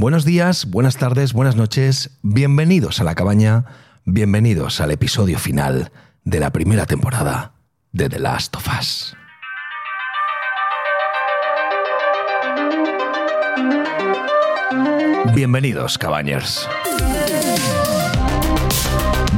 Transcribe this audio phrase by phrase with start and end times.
[0.00, 3.66] Buenos días, buenas tardes, buenas noches, bienvenidos a la cabaña,
[4.06, 5.92] bienvenidos al episodio final
[6.24, 7.52] de la primera temporada
[7.92, 9.14] de The Last of Us.
[15.34, 16.66] Bienvenidos, cabañers.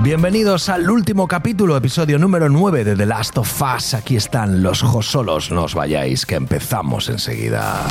[0.05, 3.95] Bienvenidos al último capítulo, episodio número 9 de The Last of Us.
[3.95, 7.85] Aquí están los Josolos, no os vayáis, que empezamos enseguida.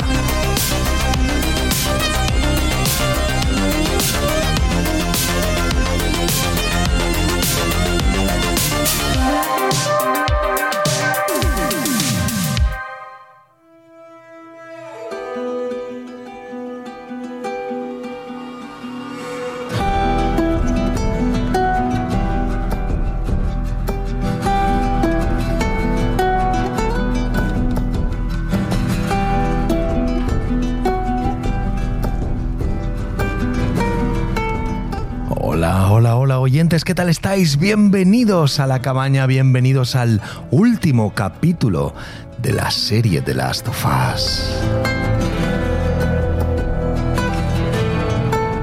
[36.80, 37.58] ¿Qué tal estáis?
[37.58, 41.94] Bienvenidos a la cabaña, bienvenidos al último capítulo
[42.38, 44.50] de la serie de Last of Us.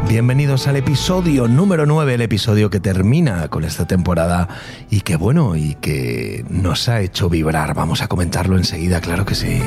[0.08, 4.48] Bienvenidos al episodio número 9, el episodio que termina con esta temporada
[4.90, 7.76] y que bueno, y que nos ha hecho vibrar.
[7.76, 9.62] Vamos a comentarlo enseguida, claro que sí.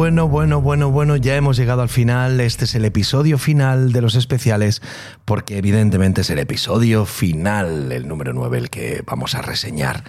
[0.00, 2.40] Bueno, bueno, bueno, bueno, ya hemos llegado al final.
[2.40, 4.80] Este es el episodio final de los especiales,
[5.26, 10.04] porque evidentemente es el episodio final, el número 9, el que vamos a reseñar.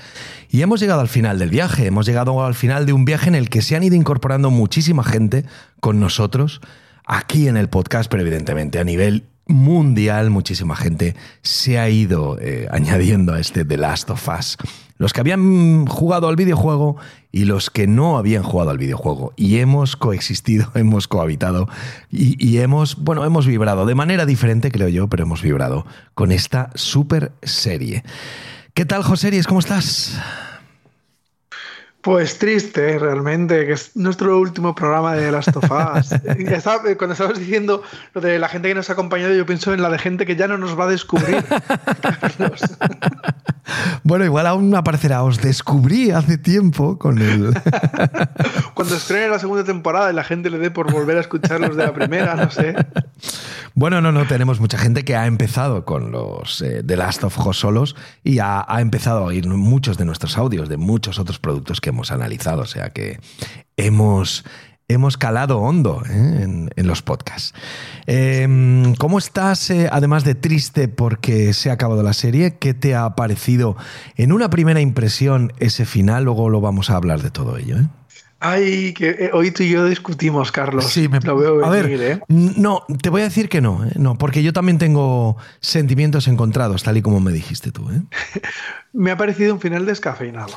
[0.50, 3.36] Y hemos llegado al final del viaje, hemos llegado al final de un viaje en
[3.36, 5.44] el que se han ido incorporando muchísima gente
[5.82, 6.62] con nosotros,
[7.06, 12.66] aquí en el podcast, pero evidentemente a nivel mundial, muchísima gente se ha ido eh,
[12.72, 14.58] añadiendo a este The Last of Us.
[15.02, 16.96] Los que habían jugado al videojuego
[17.32, 19.34] y los que no habían jugado al videojuego.
[19.36, 21.68] Y hemos coexistido, hemos cohabitado
[22.12, 26.70] y, hemos, bueno, hemos vibrado de manera diferente, creo yo, pero hemos vibrado con esta
[26.76, 28.04] super serie.
[28.76, 29.48] ¿Qué tal, Joseries?
[29.48, 30.22] ¿Cómo estás?
[32.02, 36.12] Pues triste, realmente, que es nuestro último programa de Last of Us.
[36.38, 37.84] Estaba- Cuando estabas diciendo
[38.16, 40.36] lo de la gente que nos ha acompañado, yo pienso en la de gente que
[40.36, 41.44] ya no nos va a descubrir.
[44.04, 45.24] Bueno, igual aún aparecerá.
[45.24, 47.54] Os descubrí hace tiempo con el.
[48.74, 51.78] Cuando estrene la segunda temporada y la gente le dé por volver a escuchar los
[51.78, 52.76] de la primera, no sé.
[53.74, 57.38] Bueno, no, no, tenemos mucha gente que ha empezado con los eh, The Last of
[57.48, 61.40] Us solos y ha, ha empezado a oír muchos de nuestros audios, de muchos otros
[61.40, 62.62] productos que hemos analizado.
[62.62, 63.20] O sea que
[63.78, 64.44] hemos,
[64.88, 66.42] hemos calado hondo ¿eh?
[66.44, 67.54] en, en los podcasts.
[68.08, 68.48] Eh,
[68.98, 72.58] ¿Cómo estás, eh, además de triste porque se ha acabado la serie?
[72.58, 73.78] ¿Qué te ha parecido
[74.16, 76.26] en una primera impresión ese final?
[76.26, 77.78] Luego lo vamos a hablar de todo ello.
[77.78, 77.88] ¿eh?
[78.44, 80.86] Ay, que hoy tú y yo discutimos, Carlos.
[80.86, 82.22] Sí, me, lo veo a venir, ver, ¿eh?
[82.28, 83.92] no, te voy a decir que no, ¿eh?
[83.98, 87.88] no, porque yo también tengo sentimientos encontrados, tal y como me dijiste tú.
[87.92, 88.02] ¿eh?
[88.94, 90.54] Me ha parecido un final descafeinado.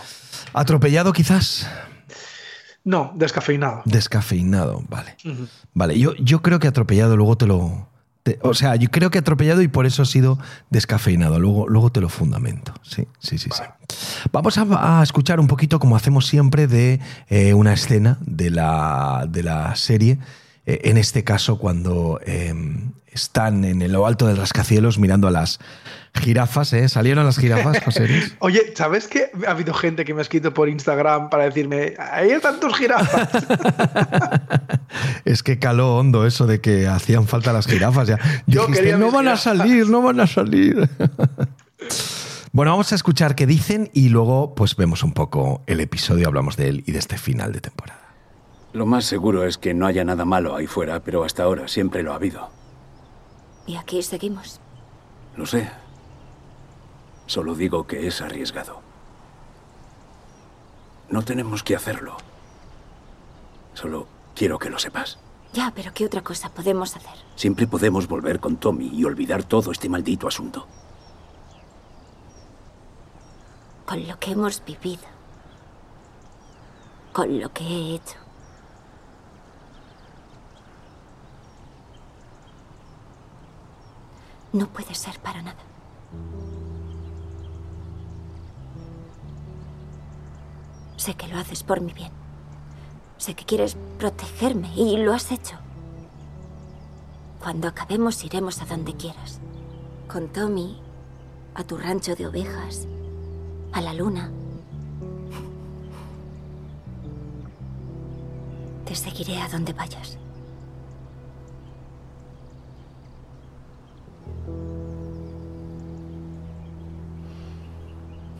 [0.54, 1.68] Atropellado quizás,
[2.84, 3.82] No, descafeinado.
[3.84, 5.16] descafeinado, vale.
[5.72, 7.88] Vale, yo, yo creo que atropellado luego te lo...
[8.22, 10.38] te- o sea, yo creo que atropellado y por eso ha sido
[10.70, 11.38] descafeinado.
[11.38, 12.72] Luego, luego te lo fundamento.
[12.82, 13.62] Sí, sí, sí, sí.
[14.32, 19.26] Vamos a, a escuchar un poquito, como hacemos siempre, de eh, una escena de la,
[19.28, 20.18] de la serie.
[20.66, 22.54] Eh, en este caso, cuando eh,
[23.12, 25.58] están en lo alto del rascacielos mirando a las
[26.14, 26.72] jirafas.
[26.72, 26.88] ¿eh?
[26.88, 28.36] ¿Salieron las jirafas, José Luis?
[28.40, 32.38] Oye, ¿sabes que ha habido gente que me ha escrito por Instagram para decirme, hay
[32.40, 33.28] tantos jirafas?
[35.24, 38.06] Es que caló hondo eso de que hacían falta las jirafas.
[38.06, 38.18] Ya.
[38.46, 39.58] Yo Dijiste, quería no van a jirafas".
[39.58, 40.88] salir, no van a salir.
[42.52, 46.56] Bueno, vamos a escuchar qué dicen y luego pues vemos un poco el episodio, hablamos
[46.56, 48.00] de él y de este final de temporada.
[48.72, 52.04] Lo más seguro es que no haya nada malo ahí fuera, pero hasta ahora siempre
[52.04, 52.50] lo ha habido.
[53.66, 54.60] Y aquí seguimos.
[55.36, 55.68] Lo sé.
[57.26, 58.80] Solo digo que es arriesgado.
[61.08, 62.16] No tenemos que hacerlo.
[63.74, 65.18] Solo quiero que lo sepas.
[65.52, 67.16] Ya, pero ¿qué otra cosa podemos hacer?
[67.36, 70.66] Siempre podemos volver con Tommy y olvidar todo este maldito asunto.
[73.86, 75.04] Con lo que hemos vivido.
[77.12, 78.16] Con lo que he hecho.
[84.52, 85.62] No puede ser para nada.
[91.04, 92.10] Sé que lo haces por mi bien.
[93.18, 95.58] Sé que quieres protegerme y lo has hecho.
[97.42, 99.38] Cuando acabemos iremos a donde quieras.
[100.08, 100.80] Con Tommy,
[101.54, 102.88] a tu rancho de ovejas,
[103.72, 104.30] a la luna.
[108.86, 110.16] Te seguiré a donde vayas.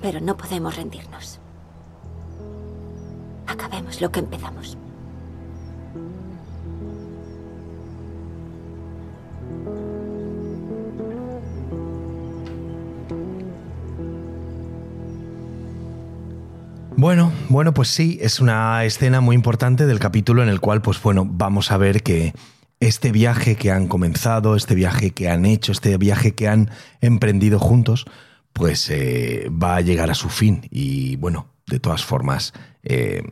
[0.01, 1.41] Pero no podemos rendirnos.
[4.01, 4.77] Lo que empezamos.
[16.97, 21.03] Bueno, bueno, pues sí, es una escena muy importante del capítulo en el cual, pues
[21.03, 22.33] bueno, vamos a ver que
[22.81, 26.71] este viaje que han comenzado, este viaje que han hecho, este viaje que han
[27.01, 28.07] emprendido juntos,
[28.53, 30.67] pues eh, va a llegar a su fin.
[30.71, 32.53] Y bueno, de todas formas,
[32.85, 33.23] eh,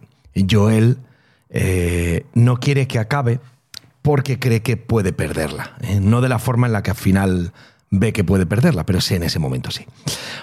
[0.48, 0.98] Joel
[1.50, 3.40] eh, no quiere que acabe
[4.02, 5.76] porque cree que puede perderla.
[5.82, 6.00] ¿eh?
[6.00, 7.52] No de la forma en la que al final
[7.90, 9.84] ve que puede perderla, pero sí en ese momento sí.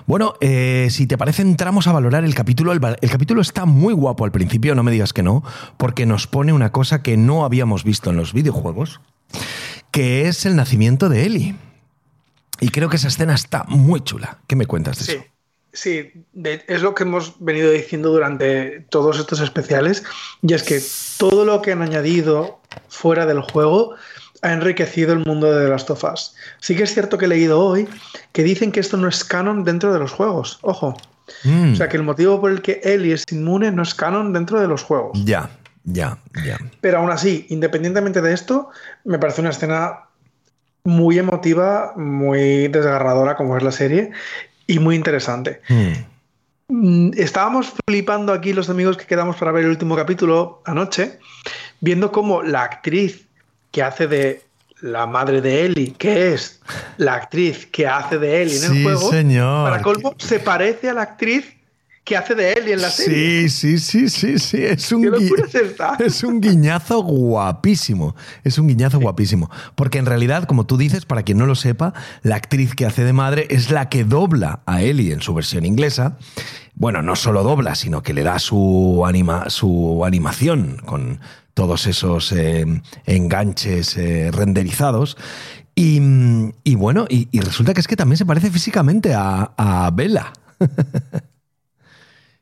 [0.06, 2.72] Bueno, eh, si te parece, entramos a valorar el capítulo.
[2.72, 5.44] El, capítulo está muy guapo al principio, no me digas que no,
[5.78, 9.02] porque nos pone una cosa que no habíamos visto en los videojuegos,
[9.92, 11.56] que es el nacimiento de Ellie.
[12.62, 14.38] Y creo que esa escena está muy chula.
[14.46, 15.24] ¿Qué me cuentas de Sí, eso?
[15.74, 20.04] Sí, de- es lo que hemos venido diciendo durante todos estos especiales,
[20.42, 20.82] y es que
[21.18, 23.96] todo lo que han añadido fuera del juego
[24.42, 26.36] ha enriquecido el mundo de The Last of Us.
[26.60, 27.88] Sí que es cierto que he leído hoy
[28.32, 30.60] que dicen que esto no es canon dentro de los juegos.
[30.62, 30.96] Ojo.
[31.44, 34.34] Mm, O sea, que el motivo por el que Ellie es inmune no es canon
[34.34, 35.12] dentro de los juegos.
[35.26, 35.50] ya,
[35.84, 36.58] ya, ya.
[36.82, 38.70] Pero aún así, independientemente de esto,
[39.04, 40.06] me parece una escena
[40.86, 44.12] muy emotiva, muy desgarradora como es la serie
[44.74, 45.62] y muy interesante.
[45.70, 45.94] Mm,
[46.72, 51.18] Mm, Estábamos flipando aquí los amigos que quedamos para ver el último capítulo anoche,
[51.82, 53.26] viendo cómo la actriz
[53.72, 54.44] que hace de
[54.82, 56.62] la madre de Ellie, que es
[56.98, 59.68] la actriz que hace de Ellie en Sí, el juego, señor.
[59.72, 61.56] para colmo, se parece a la actriz
[62.04, 63.48] que hace de Ellie en la serie.
[63.50, 64.58] Sí, sí, sí, sí, sí.
[64.64, 68.16] Es un, ¿Qué gui- locura es un guiñazo guapísimo.
[68.44, 69.50] Es un guiñazo guapísimo.
[69.76, 71.94] Porque en realidad, como tú dices, para quien no lo sepa,
[72.24, 75.66] la actriz que hace de madre es la que dobla a Ellie en su versión
[75.66, 76.18] inglesa.
[76.74, 81.20] Bueno, no solo dobla, sino que le da su, anima, su animación con
[81.54, 82.66] todos esos eh,
[83.06, 85.16] enganches eh, renderizados.
[85.76, 86.02] Y,
[86.64, 90.34] y bueno, y, y resulta que es que también se parece físicamente a, a Bella.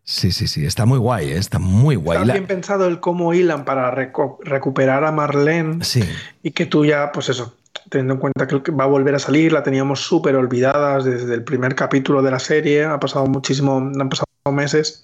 [0.09, 1.38] Sí, sí, sí, está muy guay, ¿eh?
[1.38, 2.15] está muy guay.
[2.19, 6.01] Está La- bien pensado el cómo hilan para recuperar a Marlene Sí,
[6.42, 7.57] y que tú ya, pues eso,
[7.89, 11.44] teniendo en cuenta que va a volver a salir, la teníamos súper olvidadas desde el
[11.44, 15.04] primer capítulo de la serie, ha pasado muchísimo, han pasado meses.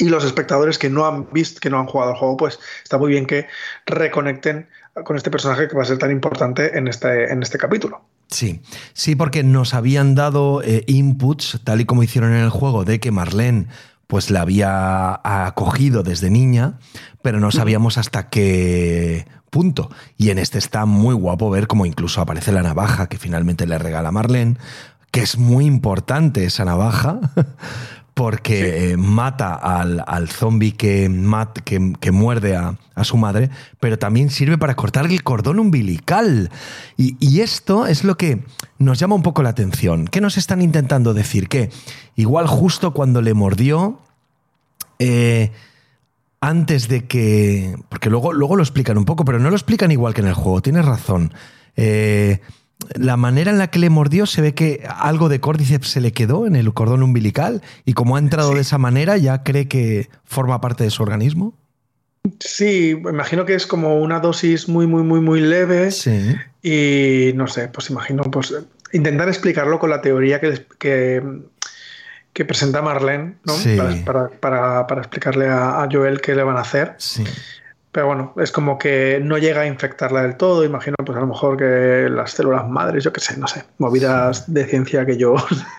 [0.00, 2.98] Y los espectadores que no han visto, que no han jugado al juego, pues está
[2.98, 3.46] muy bien que
[3.86, 4.66] reconecten
[5.04, 8.00] con este personaje que va a ser tan importante en este, en este capítulo.
[8.28, 8.60] sí,
[8.94, 12.98] sí, porque nos habían dado eh, inputs, tal y como hicieron en el juego, de
[12.98, 13.68] que Marlene
[14.12, 16.74] pues la había acogido desde niña,
[17.22, 19.88] pero no sabíamos hasta qué punto.
[20.18, 23.78] Y en este está muy guapo ver cómo incluso aparece la navaja que finalmente le
[23.78, 24.58] regala Marlene,
[25.12, 27.20] que es muy importante esa navaja,
[28.14, 33.48] porque eh, mata al, al zombie que, mat- que, que muerde a, a su madre,
[33.80, 36.50] pero también sirve para cortar el cordón umbilical.
[36.98, 38.44] Y, y esto es lo que
[38.78, 40.06] nos llama un poco la atención.
[40.06, 41.48] ¿Qué nos están intentando decir?
[41.48, 41.70] Que
[42.14, 43.98] igual justo cuando le mordió,
[45.02, 45.50] eh,
[46.40, 47.74] antes de que.
[47.88, 50.34] Porque luego, luego lo explican un poco, pero no lo explican igual que en el
[50.34, 51.32] juego, tienes razón.
[51.76, 52.40] Eh,
[52.94, 56.12] la manera en la que le mordió se ve que algo de córdiceps se le
[56.12, 60.08] quedó en el cordón umbilical y como ha entrado de esa manera ya cree que
[60.24, 61.54] forma parte de su organismo.
[62.38, 65.90] Sí, imagino que es como una dosis muy, muy, muy, muy leve.
[65.90, 66.36] Sí.
[66.62, 68.54] Y no sé, pues imagino, pues
[68.92, 71.22] intentar explicarlo con la teoría que, que,
[72.32, 73.52] que presenta Marlene, ¿no?
[73.52, 73.76] Sí.
[73.76, 76.94] Para, para, para, para explicarle a, a, Joel qué le van a hacer.
[76.98, 77.24] Sí.
[77.92, 80.64] Pero bueno, es como que no llega a infectarla del todo.
[80.64, 84.50] Imagino, pues a lo mejor que las células madres, yo qué sé, no sé, movidas
[84.50, 85.34] de ciencia que yo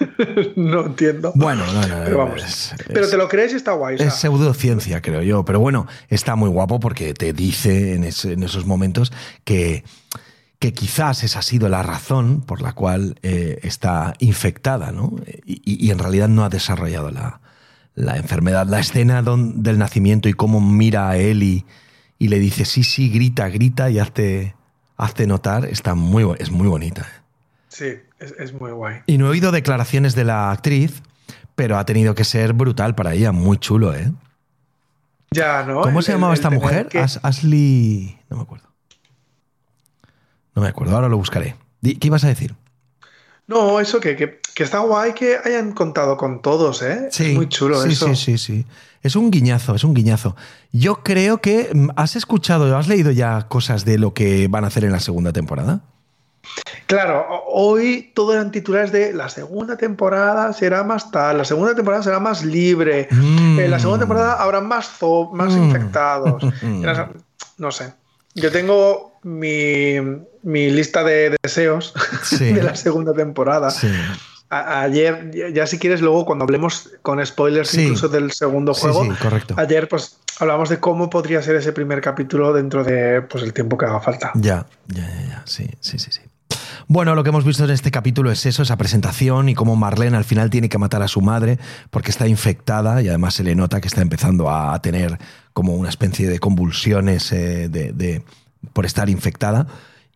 [0.55, 1.31] no entiendo.
[1.33, 2.43] Bueno, no, no, pero vamos.
[2.43, 3.95] Es, pero te lo crees y está guay.
[3.99, 5.43] Es pseudociencia, creo yo.
[5.43, 9.11] Pero bueno, está muy guapo porque te dice en, ese, en esos momentos
[9.43, 9.83] que
[10.63, 15.13] que quizás esa ha sido la razón por la cual eh, está infectada, ¿no?
[15.45, 17.41] Y, y, en realidad no ha desarrollado la,
[17.95, 18.65] la enfermedad.
[18.65, 21.65] La escena don, del nacimiento y cómo mira a Eli
[22.17, 24.55] y le dice, sí, sí, grita, grita y hazte,
[24.95, 27.05] hazte notar, está muy, es muy bonita.
[27.67, 29.01] Sí, es, es, muy guay.
[29.05, 31.03] Y no he oído declaraciones de la actriz,
[31.55, 34.13] pero ha tenido que ser brutal para ella, muy chulo, ¿eh?
[35.31, 35.81] Ya, ¿no?
[35.81, 36.87] ¿Cómo el, se llamaba el, esta mujer?
[36.87, 36.99] Que...
[36.99, 38.17] As Ashley...
[38.29, 38.72] no me acuerdo.
[40.55, 41.55] No me acuerdo, ahora lo buscaré.
[41.81, 42.55] ¿Qué ibas a decir?
[43.47, 47.09] No, eso que, que, que está guay que hayan contado con todos, ¿eh?
[47.11, 48.07] Es muy chulo sí, eso.
[48.07, 48.65] Sí, sí, sí.
[49.01, 50.35] Es un guiñazo, es un guiñazo.
[50.71, 54.67] Yo creo que mm, has escuchado, has leído ya cosas de lo que van a
[54.67, 55.81] hacer en la segunda temporada.
[56.87, 61.73] Claro, ho- hoy todo eran titulares de la segunda temporada será más tal, la segunda
[61.75, 63.59] temporada será más libre, Mm.
[63.59, 65.63] en la segunda temporada habrá más zo- más Mm.
[65.63, 66.43] infectados.
[67.57, 67.93] No sé.
[68.35, 69.95] Yo tengo mi,
[70.43, 72.53] mi lista de deseos Sí.
[72.53, 73.69] de la segunda temporada.
[73.71, 73.87] Sí.
[74.49, 77.81] Ayer, ya- si quieres, luego cuando hablemos con spoilers Sí.
[77.83, 79.55] incluso del segundo juego, sí, correcto.
[79.57, 83.77] ayer pues hablamos de cómo podría ser ese primer capítulo dentro de pues el tiempo
[83.79, 84.31] que haga falta.
[84.35, 85.43] Ya, ya, ya, ya.
[85.45, 86.21] Sí, sí, sí, sí.
[86.87, 90.17] Bueno, lo que hemos visto en este capítulo es eso, esa presentación y cómo Marlene
[90.17, 91.57] al final tiene que matar a su madre
[91.89, 95.17] porque está infectada y además se le nota que está empezando a tener
[95.53, 98.23] como una especie de convulsiones eh, de, de-
[98.73, 99.65] por estar infectada.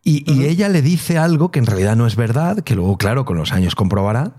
[0.08, 3.24] Y, y ella le dice algo que en realidad no es verdad, que luego, claro,
[3.24, 4.32] con los años comprobará,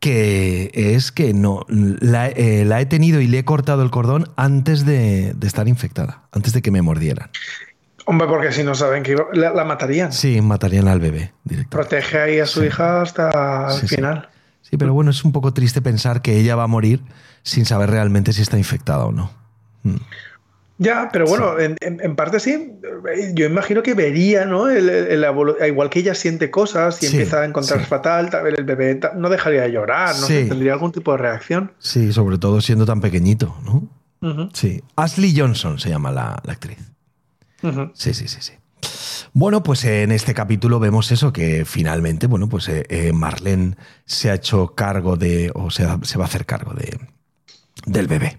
[0.00, 4.30] que es que no la, eh, la he tenido y le he cortado el cordón
[4.36, 7.30] antes de, de estar infectada, antes de que me mordieran.
[8.06, 10.12] Hombre, porque si no saben que iba- la, la matarían.
[10.12, 11.68] Sí, matarían al bebé directamente.
[11.70, 12.66] Protege ahí a su Sí.
[12.66, 13.96] hija hasta Sí, el sí.
[13.96, 14.28] final.
[14.62, 17.02] Sí, pero bueno, es un poco triste pensar que ella va a morir
[17.42, 19.30] sin saber realmente si está infectada o no.
[19.82, 19.96] Mm.
[20.80, 22.72] Ya, pero bueno, en, en- en parte sí.
[23.34, 24.68] Yo imagino que vería, ¿no?
[24.68, 25.24] El-
[25.66, 27.86] igual que ella siente cosas y Sí, empieza a encontrar sí.
[27.86, 31.72] fatal, tal vez el bebé no dejaría de llorar, no tendría algún tipo de reacción.
[31.78, 33.88] Sí, sobre todo siendo tan pequeñito, ¿no?
[34.52, 34.82] Sí.
[34.96, 36.78] Ashley Johnson se llama la, la actriz.
[37.94, 38.52] Sí, sí, sí, sí.
[39.32, 44.30] Bueno, pues en este capítulo vemos eso, que finalmente, bueno, pues eh, eh, Marlene se
[44.30, 46.98] ha hecho cargo de, o sea, se va a hacer cargo de,
[47.84, 48.38] del bebé.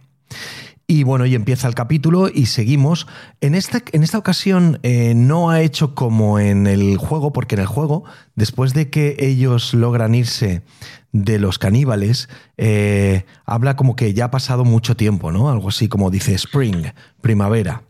[0.91, 3.05] Y bueno, y empieza el capítulo y seguimos.
[3.41, 7.61] En esta, en esta ocasión eh, no ha hecho como en el juego, porque en
[7.61, 10.63] el juego, después de que ellos logran irse
[11.11, 12.27] de los caníbales,
[12.57, 15.51] eh, habla como que ya ha pasado mucho tiempo, ¿no?
[15.51, 16.87] Algo así como dice spring,
[17.21, 17.83] primavera.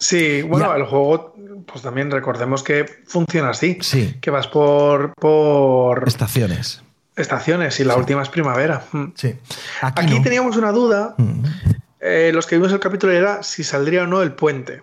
[0.00, 0.76] Sí, bueno, Ya.
[0.76, 1.36] el juego,
[1.70, 3.78] pues también recordemos que funciona así.
[3.80, 4.16] Sí.
[4.20, 6.82] Que vas por, por Estaciones.
[7.14, 8.84] estaciones y la última es primavera.
[8.90, 9.04] Mm.
[9.14, 9.36] Sí.
[9.82, 10.22] Aquí, Aquí no.
[10.24, 11.14] teníamos una duda.
[11.16, 11.42] Mm.
[12.00, 14.82] Eh, los que vimos el capítulo era si saldría o no el puente,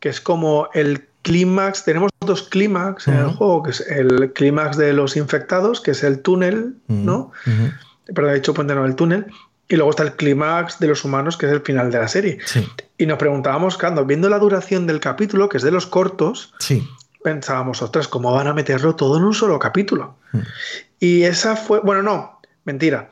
[0.00, 1.84] que es como el clímax.
[1.84, 6.02] Tenemos dos clímax en el juego, que es el clímax de los infectados, que es
[6.02, 6.74] el túnel.
[6.88, 7.32] ¿no?
[7.46, 8.12] Ujú.
[8.14, 9.26] Perdón, he dicho puente, no, el túnel.
[9.68, 12.38] Y luego está el clímax de los humanos, que es el final de la serie.
[12.44, 12.66] Sí.
[12.98, 16.88] Y nos preguntábamos, cuando viendo la duración del capítulo, que es de los cortos, Sí.
[17.22, 20.16] pensábamos, ostras, ¿cómo van a meterlo todo en un solo capítulo?
[20.32, 20.38] Mm.
[20.98, 23.10] Y esa fue, bueno, no, mentira.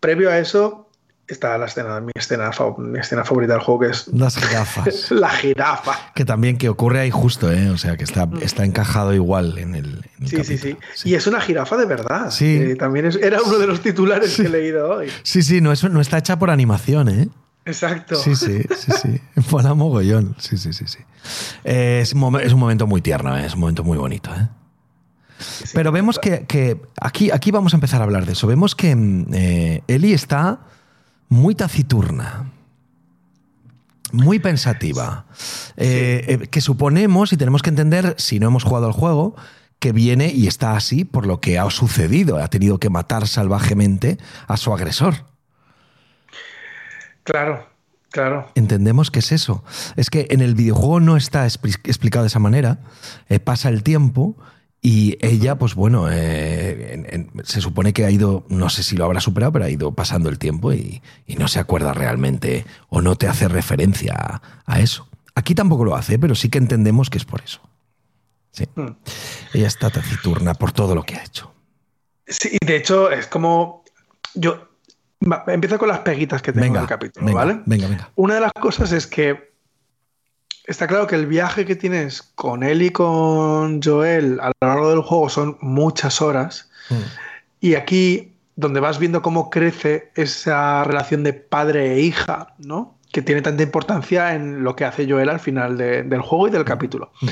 [0.00, 0.88] Previo a eso
[1.32, 5.10] está la escena, mi escena, fa- mi escena favorita del juego, que es Las jirafas.
[5.10, 6.12] la jirafa.
[6.14, 7.70] que también que ocurre ahí justo, ¿eh?
[7.70, 10.26] O sea, que está, está encajado igual en el, en el Mm.
[10.26, 10.76] Sí, sí, sí.
[11.04, 12.30] Y es una jirafa de verdad.
[12.30, 12.58] Sí.
[12.58, 15.08] que también es- era uno de los titulares que he leído hoy.
[15.22, 17.28] Sí, sí, no, eso no está hecha por animación, ¿eh?
[17.64, 18.16] Exacto.
[18.16, 19.20] Sí, sí, sí, sí.
[19.50, 20.34] Mola mogollón.
[20.38, 20.98] Sí, sí, sí, sí.
[21.64, 23.44] Eh, es, un momen- es un momento muy tierno, ¿eh?
[23.46, 24.48] es un momento muy bonito, ¿eh?
[25.72, 28.46] Pero vemos que, que aquí, aquí vamos a empezar a hablar de eso.
[28.46, 30.60] Vemos que mm, eh, Ellie está
[31.30, 32.50] muy taciturna,
[34.12, 35.24] muy pensativa,
[35.76, 39.34] eh, eh, que suponemos y tenemos que entender, si no hemos jugado al juego,
[39.78, 42.36] que viene y está así por lo que ha sucedido.
[42.36, 45.24] Ha tenido que matar salvajemente a su agresor.
[47.22, 47.66] Claro,
[48.10, 48.50] claro.
[48.56, 49.64] Entendemos que es eso.
[49.96, 52.80] Es que en el videojuego no está expli- explicado de esa manera.
[53.28, 54.36] Eh, pasa el tiempo
[54.82, 58.96] y ella, pues bueno, eh, en- en- se supone que ha ido, no sé si
[58.96, 62.64] lo habrá superado, pero ha ido pasando el tiempo y, y no se acuerda realmente
[62.88, 65.08] o no te hace referencia a, a eso.
[65.34, 67.60] Aquí tampoco lo hace, pero sí que entendemos que es por eso.
[68.52, 68.64] Sí.
[68.74, 68.88] Mm.
[69.54, 71.52] Ella está taciturna por todo lo que ha hecho.
[72.26, 73.84] Sí, y de hecho es como
[74.34, 74.68] yo
[75.48, 77.60] empiezo con las peguitas que tengo en Venga, el capítulo, venga, ¿vale?
[77.66, 78.10] venga, venga.
[78.16, 79.49] Una de las cosas es que
[80.70, 84.90] está claro que el viaje que tienes con él y con Joel a lo largo
[84.90, 86.70] del juego son muchas horas.
[86.88, 86.94] Mm.
[87.60, 92.94] Y aquí, donde vas viendo cómo crece esa relación de padre e hija, ¿no?
[93.12, 96.50] Que tiene tanta importancia en lo que hace Joel al final de- del juego y
[96.50, 97.12] del capítulo.
[97.20, 97.28] Mm.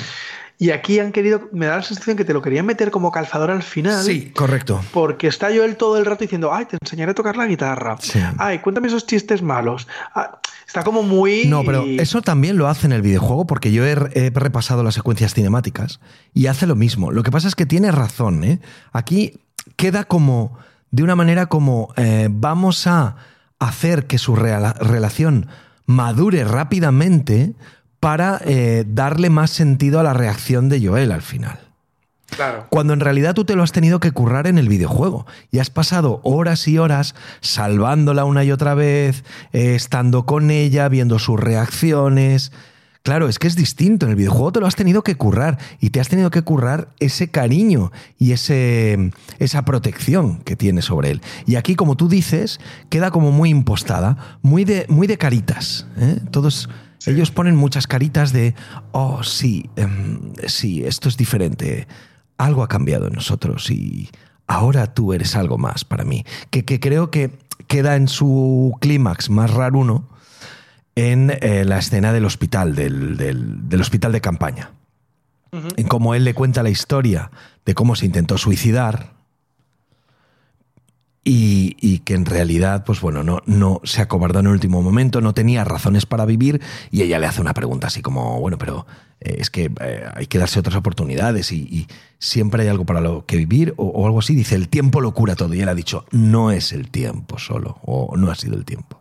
[0.61, 3.53] Y aquí han querido, me da la sensación que te lo querían meter como calzador
[3.53, 4.05] al final.
[4.05, 4.81] Sí, correcto.
[4.93, 7.97] Porque está Joel todo el rato diciendo, ay, te enseñaré a tocar la guitarra.
[8.01, 8.19] Sí.
[8.39, 9.87] Ay, cuéntame esos chistes malos.
[10.17, 11.47] Ah, está como muy...
[11.47, 14.95] No, pero eso también lo hace en el videojuego porque yo he, he repasado las
[14.95, 16.01] secuencias cinemáticas
[16.35, 17.13] y hace lo mismo.
[17.13, 18.43] Lo que pasa es que tiene razón.
[18.43, 18.59] ¿eh?
[18.93, 19.41] Aquí
[19.77, 20.59] queda como,
[20.91, 23.15] de una manera como, eh, vamos a
[23.61, 25.47] hacer que su relación
[25.87, 27.55] madure rápidamente
[28.01, 31.59] para eh, darle más sentido a la reacción de Joel al final.
[32.29, 32.67] Claro.
[32.69, 35.71] Cuando en realidad tú te lo has tenido que currar en el videojuego y has
[35.71, 41.41] pasado horas y horas salvándola una y otra vez, eh, estando con ella, viendo sus
[41.41, 42.53] reacciones.
[43.03, 44.05] Claro, es que es distinto.
[44.05, 46.89] En el videojuego te lo has tenido que currar y te has tenido que currar
[47.01, 51.23] ese cariño y ese, esa protección que tiene sobre él.
[51.47, 55.87] Y aquí, como tú dices, queda como muy impostada, muy de, muy de caritas.
[55.97, 56.21] ¿eh?
[56.31, 56.69] Todos.
[57.07, 58.55] Ellos ponen muchas caritas de,
[58.93, 61.87] oh, sí, em, sí, esto es diferente
[62.39, 64.11] algo ha cambiado en nosotros y
[64.47, 66.25] ahora tú eres algo más para mí.
[66.51, 67.37] Que, que creo que
[67.67, 70.09] queda en su clímax más raro uno
[70.95, 74.71] en eh, la escena del hospital, del, del, del hospital de campaña.
[75.77, 77.31] En cómo él le cuenta la historia
[77.65, 79.15] de cómo se intentó suicidar
[81.25, 85.21] y, y, que en realidad, pues bueno, no, no se acobardó en el último momento,
[85.21, 86.61] no tenía razones para vivir
[86.91, 88.87] y ella le hace una pregunta así como, bueno, pero
[89.21, 91.89] eh, es que eh, hay que darse otras oportunidades y, y,
[92.21, 94.35] siempre hay algo para lo que vivir o, o, algo así.
[94.35, 97.79] Dice, el tiempo lo cura todo y él ha dicho, no es el tiempo solo
[97.83, 99.01] o no ha sido el tiempo.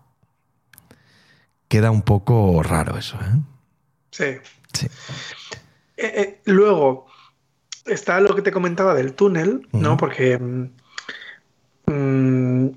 [1.67, 3.39] Queda un poco raro eso, ¿eh?
[4.11, 4.25] Sí.
[4.73, 4.87] Sí.
[5.97, 7.07] Eh, luego,
[7.85, 9.81] está lo que te comentaba del túnel, uh -huh.
[9.81, 9.97] ¿no?
[9.97, 10.39] Porque
[11.87, 12.67] Mm,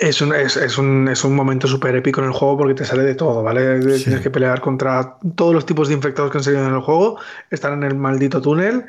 [0.00, 2.84] es, un, es, es, un, es un momento súper épico en el juego porque te
[2.84, 3.82] sale de todo, ¿vale?
[3.98, 4.04] Sí.
[4.04, 7.18] Tienes que pelear contra todos los tipos de infectados que han salido en el juego,
[7.50, 8.86] están en el maldito túnel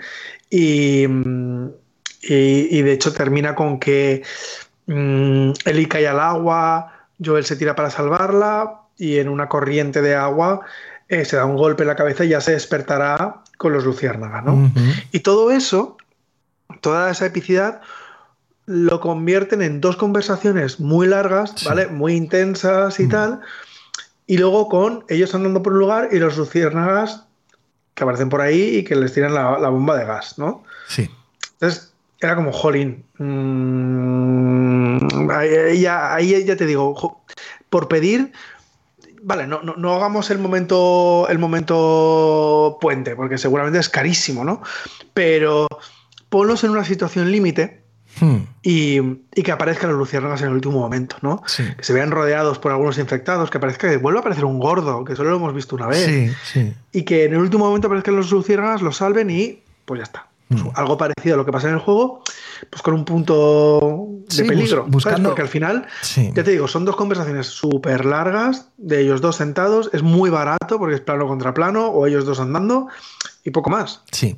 [0.49, 4.23] y, y, y de hecho termina con que
[4.87, 10.15] mmm, Eli cae al agua, Joel se tira para salvarla y en una corriente de
[10.15, 10.61] agua
[11.07, 14.45] eh, se da un golpe en la cabeza y ya se despertará con los luciérnagas,
[14.45, 14.53] ¿no?
[14.53, 15.03] Uh -huh.
[15.11, 15.97] Y todo eso,
[16.81, 17.81] toda esa epicidad
[18.69, 21.65] lo convierten en dos conversaciones muy largas, sí.
[21.67, 21.87] ¿vale?
[21.87, 23.09] Muy intensas y mm.
[23.09, 23.39] tal.
[24.27, 27.23] Y luego con ellos andando por un lugar y los luciérnagas
[27.95, 30.63] que aparecen por ahí y que les tiran la, la bomba de gas, ¿no?
[30.87, 31.09] Sí.
[31.53, 33.03] Entonces, era como, jolín.
[33.17, 34.99] Mmm,
[35.31, 37.23] ahí, ya, ahí ya te digo,
[37.71, 38.31] por pedir.
[39.23, 44.61] Vale, no, no, no, hagamos el momento, el momento puente, porque seguramente es carísimo, ¿no?
[45.15, 45.67] Pero
[46.29, 47.78] ponlos en una situación límite
[48.19, 48.37] Hmm.
[48.63, 48.99] Y,
[49.33, 51.41] y, que aparezcan los luciérnagas en el último momento, ¿no?
[51.45, 51.63] Sí.
[51.77, 55.03] Que se vean rodeados por algunos infectados, que aparezca que vuelva a aparecer un gordo,
[55.05, 56.05] que solo lo hemos visto una vez.
[56.05, 56.73] Sí, sí.
[56.91, 60.28] Y que en el último momento aparezcan los luciérnagas, los salven y pues ya está.
[60.49, 60.69] Pues hmm.
[60.73, 62.23] algo parecido a lo que pasa en el juego,
[62.69, 64.83] pues con un punto de sí, peligro.
[64.83, 65.17] Bus buscando...
[65.17, 65.27] ¿sabes?
[65.27, 65.87] Porque al final,
[66.33, 70.79] ya te digo, son dos conversaciones súper largas, de ellos dos sentados, es muy barato
[70.79, 72.87] porque es plano contra plano, o ellos dos andando,
[73.43, 74.01] y poco más.
[74.11, 74.37] Sí,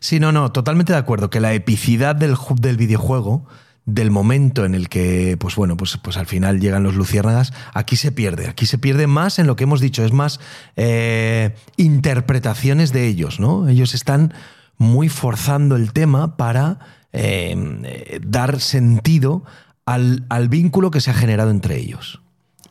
[0.00, 3.46] sí, no, no, totalmente de acuerdo, que la epicidad del, del videojuego,
[3.84, 7.96] del momento en el que, pues bueno, pues, pues al final llegan los luciérnagas, aquí
[7.96, 10.40] se pierde, aquí se pierde más en lo que hemos dicho, es más
[10.76, 13.68] eh, interpretaciones de ellos, ¿no?
[13.68, 14.34] Ellos están
[14.82, 16.78] muy forzando el tema para
[17.12, 19.44] eh, dar sentido
[19.86, 22.20] al, al vínculo que se ha generado entre ellos.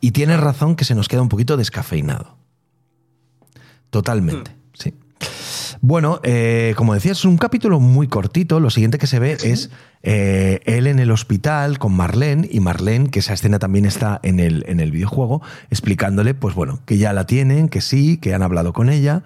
[0.00, 2.36] Y tienes razón que se nos queda un poquito descafeinado.
[3.90, 4.54] Totalmente, mm.
[4.74, 4.94] sí.
[5.80, 8.60] Bueno, eh, como decías, es un capítulo muy cortito.
[8.60, 9.48] Lo siguiente que se ve ¿Sí?
[9.48, 9.70] es
[10.02, 14.38] eh, él en el hospital con Marlene y Marlene, que esa escena también está en
[14.38, 18.42] el, en el videojuego, explicándole, pues bueno, que ya la tienen, que sí, que han
[18.42, 19.24] hablado con ella,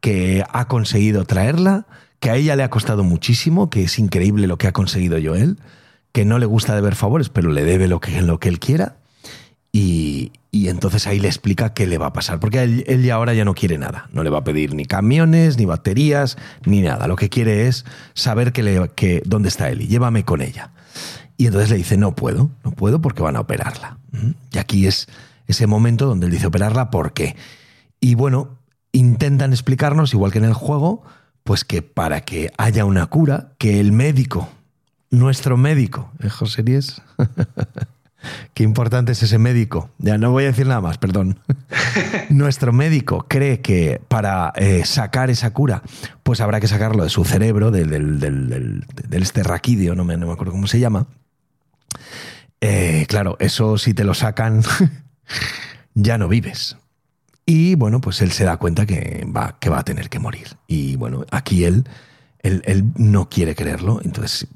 [0.00, 1.86] que ha conseguido traerla,
[2.20, 5.58] que a ella le ha costado muchísimo, que es increíble lo que ha conseguido Joel,
[6.12, 8.96] que no le gusta deber favores, pero le debe lo que, lo que él quiera.
[9.72, 13.34] Y, y, entonces ahí le explica qué le va a pasar, porque él, ya ahora
[13.34, 17.06] ya no quiere nada, no le va a pedir ni camiones, ni baterías, ni nada.
[17.06, 20.70] Lo que quiere es saber que le, que, dónde está Eli, llévame con ella.
[21.36, 23.98] Y entonces le dice, no puedo, no puedo porque van a operarla.
[24.50, 25.08] Y aquí es
[25.46, 27.36] ese momento donde él dice operarla, ¿por qué?
[28.00, 28.56] Y bueno,
[28.92, 31.02] intentan explicarnos, igual que en el juego,
[31.46, 34.50] pues que para que haya una cura, que el médico,
[35.10, 37.00] nuestro médico, ¿eh, José Díez?
[38.52, 39.90] Qué importante es ese médico.
[39.98, 41.38] Ya no voy a decir nada más, perdón.
[42.30, 45.82] Nuestro médico cree que para eh, sacar esa cura,
[46.24, 50.16] pues habrá que sacarlo de su cerebro, del, del, del, del este raquídeo, no me,
[50.16, 51.06] no me, acuerdo cómo se llama.
[52.60, 54.62] Eh, claro, eso si te lo sacan,
[55.94, 56.76] ya no vives.
[57.46, 60.48] Y bueno, pues él se da cuenta que va, que va a tener que morir.
[60.66, 61.88] Y bueno, aquí él,
[62.40, 64.48] él, él no quiere creerlo, entonces,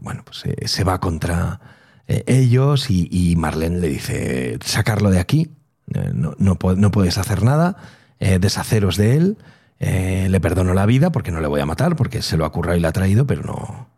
[0.00, 1.60] bueno, pues eh, se va contra
[2.08, 5.52] eh, ellos y, Marlene le dice, sacarlo de aquí,
[5.94, 7.76] eh, no, no, no, puedes hacer nada,
[8.18, 9.38] eh, deshaceros de él,
[9.78, 12.52] eh, le perdono la vida porque no le voy a matar, porque se lo ha
[12.52, 13.88] currado y la ha traído, pero no,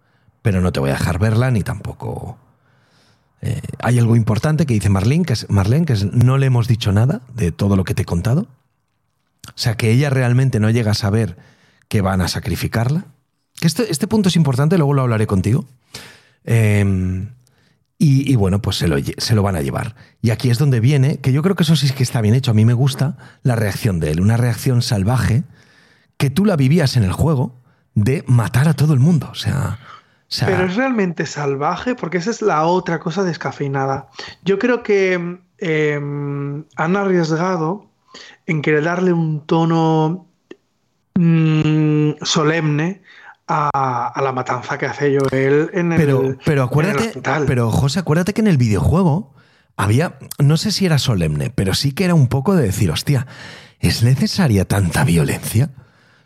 [0.42, 2.38] pero no te voy a dejar verla ni tampoco...
[3.42, 6.68] Eh, hay algo importante que dice Marlene, que es, Marlene, que es, no le hemos
[6.68, 8.48] dicho nada de todo lo que te he contado.
[9.48, 11.36] O sea, que ella realmente no llega a saber
[11.88, 13.06] que van a sacrificarla.
[13.60, 15.66] Que este, este punto es importante, luego lo hablaré contigo.
[18.04, 19.94] Y, y, bueno, pues se lo, se lo van a llevar.
[20.22, 22.50] Y aquí es donde viene, que yo creo que eso sí que está bien hecho,
[22.50, 25.44] a mí me gusta la reacción de él, una reacción salvaje
[26.16, 27.60] que tú la vivías en el juego
[27.94, 29.28] de matar a todo el mundo.
[29.30, 29.78] O sea,
[30.32, 34.08] o sea, Pero es realmente salvaje porque esa es la otra cosa descafeinada.
[34.42, 37.90] Yo creo que eh, han arriesgado
[38.46, 40.26] en querer darle un tono
[41.16, 43.02] mmm, solemne
[43.46, 47.12] a, a, la matanza que hace Joel en el Pero, pero acuérdate,
[47.46, 49.34] pero José, acuérdate que en el videojuego
[49.76, 53.26] había, no sé si era solemne, pero sí que era un poco de decir, hostia,
[53.80, 55.68] ¿es necesaria tanta violencia?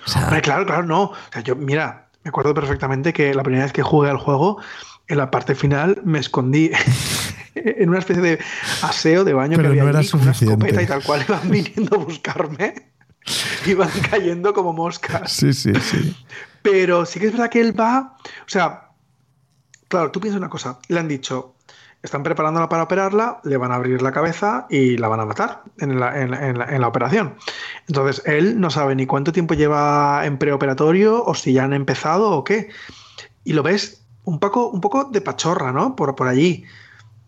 [0.06, 1.02] O sea, Hombre, claro, claro, no.
[1.02, 4.60] O sea, yo, mira, me acuerdo perfectamente que la primera vez que jugué al juego,
[5.06, 6.72] en la parte final me escondí
[7.54, 8.40] en una especie de
[8.82, 10.44] aseo de baño pero que había no era allí, suficiente.
[10.46, 12.90] Una escopeta y tal cual iban viniendo a buscarme.
[13.66, 15.32] Iban cayendo como moscas.
[15.32, 16.16] Sí, sí, sí.
[16.62, 18.16] Pero sí que es verdad que él va.
[18.24, 18.90] O sea,
[19.86, 20.78] claro, tú piensas una cosa.
[20.88, 21.55] Le han dicho,
[22.06, 25.62] están preparándola para operarla, le van a abrir la cabeza y la van a matar
[25.78, 27.34] en la, en la, en la, operación.
[27.88, 32.30] Entonces, él no sabe ni cuánto tiempo lleva en preoperatorio o si ya han empezado
[32.30, 32.70] o qué.
[33.44, 35.96] Y lo ves un poco, un poco de pachorra, ¿no?
[35.96, 36.64] Por, por allí,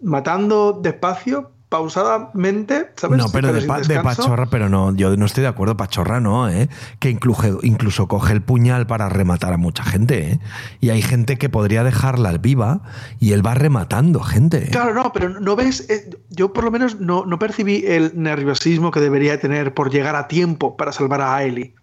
[0.01, 3.19] matando despacio, pausadamente, ¿sabes?
[3.19, 6.49] No, pero de, pa de, pachorra, pero no, yo no estoy de acuerdo, pachorra no,
[6.49, 6.69] ¿eh?
[6.99, 10.41] Que incluso, incluso coge el puñal para rematar a mucha gente, ¿eh?
[10.81, 12.81] Y hay gente que podría dejarla viva
[13.21, 14.65] y él va rematando gente.
[14.65, 14.71] ¿eh?
[14.71, 18.91] Claro, no, pero no ves, eh, yo por lo menos no, no, percibí el nerviosismo
[18.91, 21.75] que debería tener por llegar a tiempo para salvar a Ellie.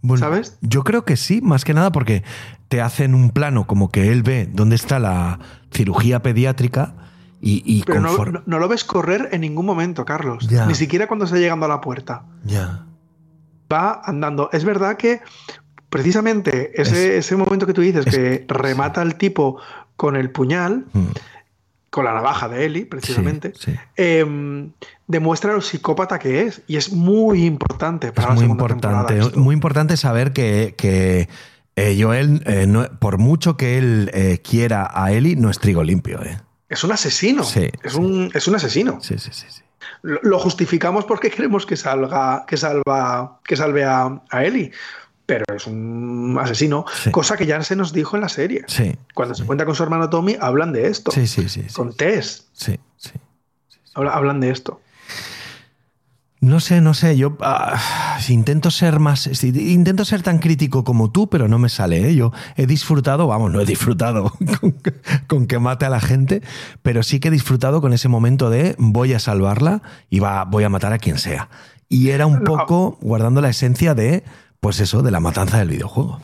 [0.00, 0.56] Bueno, ¿Sabes?
[0.60, 2.22] Yo creo que sí, más que nada porque
[2.68, 5.40] te hacen un plano como que él ve dónde está la
[5.72, 6.94] cirugía pediátrica
[7.40, 10.48] y, y Pero no, no, no, lo ves correr en ningún momento, Carlos.
[10.48, 10.66] Ya.
[10.66, 12.24] Ni siquiera cuando está llegando a la puerta.
[12.44, 12.86] Ya.
[13.72, 14.50] Va andando.
[14.52, 15.20] Es verdad que
[15.88, 19.60] precisamente ese, es, ese momento que tú dices es, que remata al tipo
[19.96, 21.06] con el puñal, mm.
[21.90, 23.78] con la navaja de Eli, precisamente, sí, sí.
[23.96, 24.70] Eh,
[25.06, 26.62] demuestra lo psicópata que es.
[26.66, 31.28] Y es muy importante para es la muy importante, muy importante saber que, que
[31.76, 35.84] eh, Joel, eh, no, por mucho que él eh, quiera a Eli, no es trigo
[35.84, 36.38] limpio, ¿eh?
[36.68, 37.44] Es un asesino.
[37.44, 37.98] Sí, es, sí.
[37.98, 39.00] Un, es un asesino.
[39.00, 39.46] Sí, sí, sí.
[39.48, 39.62] sí.
[40.02, 44.70] Lo, lo, justificamos porque queremos que salga, que salva, que salve a, a Eli.
[45.26, 48.64] Pero es un asesino, cosa que ya se nos dijo en la serie.
[48.66, 51.10] Sí, Cuando se cuenta con su hermano Tommy, hablan de esto.
[51.10, 51.66] Sí, sí, sí.
[51.74, 52.46] Con Tess.
[52.54, 53.12] Sí, sí.
[53.94, 54.80] Hablan de esto.
[56.40, 61.28] No sé, no sé, yo uh, intento ser más, intento ser tan crítico como tú,
[61.28, 62.08] pero no me sale.
[62.08, 62.14] ¿eh?
[62.14, 64.76] Yo he disfrutado, vamos, no he disfrutado con,
[65.26, 66.42] con, que mate a la gente,
[66.82, 70.62] pero sí que he disfrutado con ese momento de voy a salvarla y va, voy
[70.62, 71.48] a matar a quien sea.
[71.88, 74.22] Y era un poco guardando la esencia de,
[74.60, 76.20] pues eso, de la matanza del videojuego.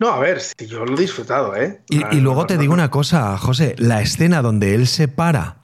[0.00, 1.82] No, a ver, si yo lo he disfrutado, ¿eh?
[1.88, 5.58] Y, y luego te digo una cosa, José, la escena donde él se para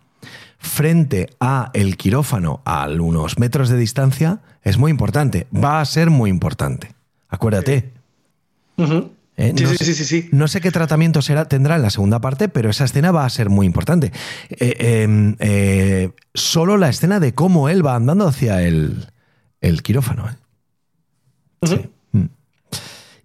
[0.63, 5.47] frente a el quirófano a unos metros de distancia es muy importante.
[5.53, 6.95] Va a ser muy importante.
[7.29, 7.93] Acuérdate.
[8.77, 9.11] Uh -huh.
[9.37, 9.53] ¿Eh?
[9.57, 12.49] Sí, No, sí, sé, sí, no sé qué tratamiento será, tendrá en la segunda parte,
[12.49, 14.13] pero esa escena va a ser muy importante.
[14.51, 19.09] Eh, eh, eh solo la escena de cómo él va andando hacia el,
[19.61, 20.29] el quirófano.
[21.61, 21.91] Uh -huh.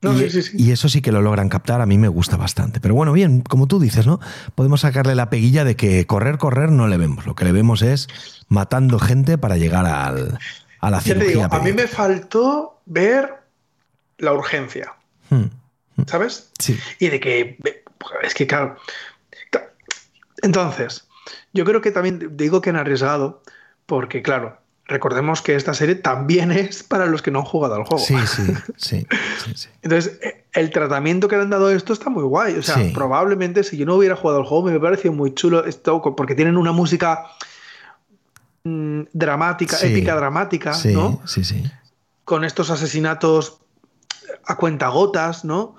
[0.02, 0.58] No, y, sí, sí, sí.
[0.60, 2.80] y, eso sí que lo logran captar, a mí me gusta bastante.
[2.80, 4.20] Pero bueno, bien, como tú dices, ¿no?
[4.54, 7.26] Podemos sacarle la peguilla de que correr, correr no le vemos.
[7.26, 8.08] Lo que le vemos es
[8.48, 10.38] matando gente para llegar al,
[10.80, 11.30] a la cirugía.
[11.30, 13.34] Digo, a mí me faltó ver
[14.18, 14.94] la urgencia.
[15.30, 15.46] Hmm.
[16.06, 16.52] ¿Sabes?
[16.60, 16.78] Sí.
[17.00, 17.58] Y de que.
[18.22, 18.78] Es que, claro.
[20.44, 21.08] Entonces,
[21.54, 23.42] yo creo que también digo que han arriesgado,
[23.86, 27.84] porque, claro, recordemos que esta serie también es para los que no han jugado al
[27.84, 28.04] juego.
[28.04, 28.44] Sí, sí,
[28.78, 29.08] sí.
[29.44, 29.70] sí, sí.
[29.82, 32.56] Entonces, eh, el tratamiento que le han dado a esto está muy guay.
[32.58, 32.92] O sea, Sí.
[32.94, 36.58] probablemente si yo no hubiera jugado al juego, me pareció muy chulo esto, porque tienen
[36.58, 37.26] una música
[38.64, 41.22] mm, dramática, épica dramática, ¿no?
[41.26, 41.64] sí, sí.
[42.26, 43.60] Con estos asesinatos
[44.46, 45.76] a cuentagotas, ¿no?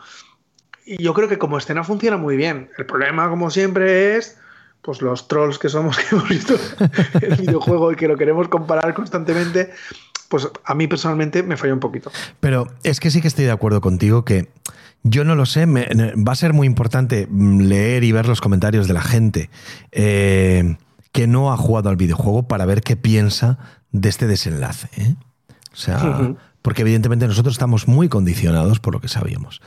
[0.86, 2.70] Y yo creo que como escena funciona muy bien.
[2.78, 4.38] El problema, como siempre, es
[4.82, 6.54] pues los trolls que somos que hemos visto
[7.20, 9.70] el videojuego y que lo queremos comparar constantemente,
[10.28, 12.10] pues a mí personalmente me falló un poquito.
[12.40, 14.48] Pero es que sí que estoy de acuerdo contigo que
[15.02, 18.88] yo no lo sé, me, va a ser muy importante leer y ver los comentarios
[18.88, 19.48] de la gente
[19.92, 20.76] eh,
[21.12, 23.58] que no ha jugado al videojuego para ver qué piensa
[23.92, 24.88] de este desenlace.
[24.96, 25.14] ¿eh?
[25.72, 26.36] O sea, uh -huh.
[26.68, 29.62] Porque evidentemente nosotros estamos muy condicionados por lo que sabíamos.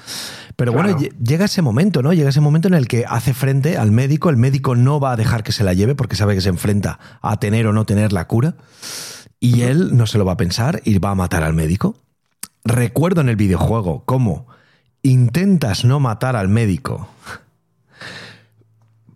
[0.55, 0.93] Pero claro.
[0.93, 2.13] bueno, llega ese momento, ¿no?
[2.13, 5.15] Llega ese momento en el que hace frente al médico, el médico no va a
[5.15, 8.13] dejar que se la lleve porque sabe que se enfrenta a tener o no tener
[8.13, 8.53] la cura.
[9.39, 11.95] Y él no se lo va a pensar y va a matar al médico.
[12.63, 14.45] Recuerdo en el videojuego cómo
[15.01, 17.09] intentas no matar al médico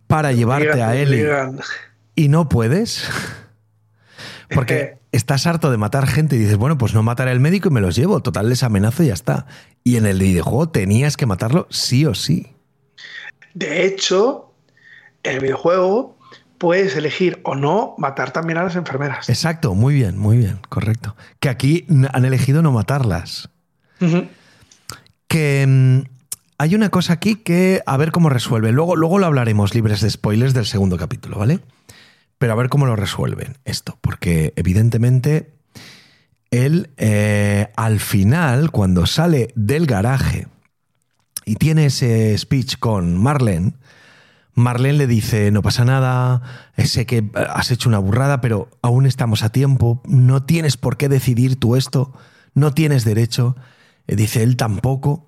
[0.08, 1.60] para llevarte a él
[2.16, 3.08] y no puedes.
[4.50, 7.72] Porque estás harto de matar gente y dices, bueno, pues no mataré al médico y
[7.72, 8.22] me los llevo.
[8.22, 9.46] Total, les amenazo y ya está.
[9.84, 12.48] Y en el videojuego tenías que matarlo sí o sí.
[13.54, 14.54] De hecho,
[15.24, 16.18] en el videojuego
[16.58, 19.30] puedes elegir o no matar también a las enfermeras.
[19.30, 21.16] Exacto, muy bien, muy bien, correcto.
[21.40, 23.50] Que aquí han elegido no matarlas.
[25.28, 26.02] Que mm,
[26.58, 28.72] hay una cosa aquí que a ver cómo resuelve.
[28.72, 31.60] Luego, luego lo hablaremos libres de spoilers del segundo capítulo, ¿vale?
[32.38, 35.54] Pero a ver cómo lo resuelven esto, porque evidentemente
[36.52, 40.48] él eh, al final, cuando sale del garaje
[41.46, 43.74] y tiene ese speech con Marlene,
[44.56, 46.42] Marlene le dice, no pasa nada,
[46.78, 51.10] sé que has hecho una burrada, pero aún estamos a tiempo, no tienes por qué
[51.10, 52.14] decidir tú esto,
[52.54, 53.58] no tienes derecho,
[54.08, 55.28] eh, dice él tampoco.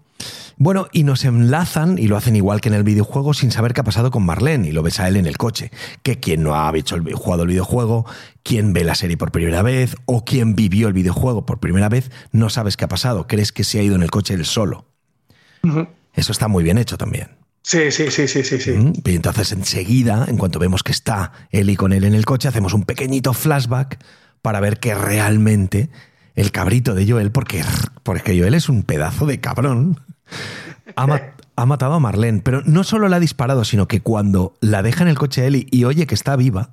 [0.60, 3.82] Bueno, y nos enlazan y lo hacen igual que en el videojuego sin saber qué
[3.82, 5.72] ha pasado con Marlene y lo ves a él en el coche.
[6.02, 8.06] Que quien no ha hecho el, jugado el videojuego,
[8.42, 12.10] quien ve la serie por primera vez o quien vivió el videojuego por primera vez,
[12.32, 13.28] no sabes qué ha pasado.
[13.28, 14.86] Crees que se ha ido en el coche él solo.
[16.14, 17.38] Eso está muy bien hecho también.
[17.62, 18.72] Sí, sí, sí, sí, sí, sí.
[19.06, 22.48] Y entonces enseguida, en cuanto vemos que está él y con él en el coche,
[22.48, 24.00] hacemos un pequeñito flashback
[24.42, 25.90] para ver que realmente
[26.34, 27.64] el cabrito de Joel, porque,
[28.04, 30.00] porque Joel es un pedazo de cabrón,
[30.96, 35.04] ha, matado a Marlene, pero no solo la ha disparado, sino que cuando la deja
[35.04, 36.72] en el coche de Eli y oye que está viva,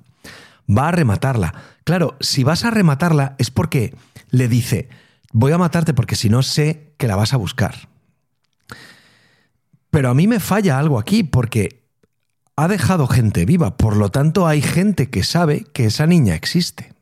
[0.69, 1.53] va a rematarla.
[1.83, 3.95] Claro, si vas a rematarla es porque
[4.29, 4.89] le dice,
[5.31, 7.89] voy a matarte porque si no sé que la vas a buscar.
[9.89, 11.85] Pero a mí me falla algo aquí porque
[12.55, 16.93] ha dejado gente viva, por lo tanto hay gente que sabe que esa niña existe.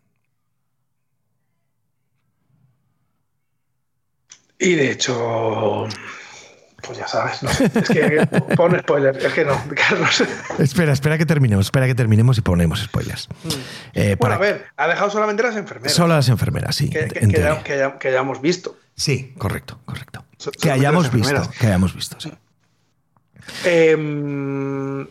[4.59, 5.87] Y de hecho,
[6.85, 10.23] pues ya sabes, no Es que pon spoilers, es que no, Carlos.
[10.59, 13.29] Espera, espera que terminemos, espera que terminemos y ponemos spoilers.
[13.43, 13.49] Mm.
[13.93, 15.93] Eh, bueno, a ver, ha dejado solamente las enfermeras.
[15.93, 16.89] Solo las enfermeras, sí.
[16.89, 18.77] Que, que, hayamos visto.
[18.95, 20.25] Sí, correcto, correcto.
[20.61, 22.31] que hayamos visto, que hayamos visto, sí.
[23.65, 25.07] Em,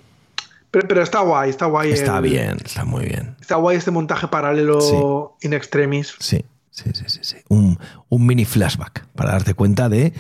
[0.71, 1.93] pero, está guay, está guay.
[1.93, 3.37] Está bien, está muy bien.
[3.41, 6.15] Está guay este montaje paralelo in extremis.
[6.19, 7.21] Sí, sí, sí, sí.
[7.23, 7.37] sí.
[7.49, 10.15] Un, un mini flashback para darte cuenta de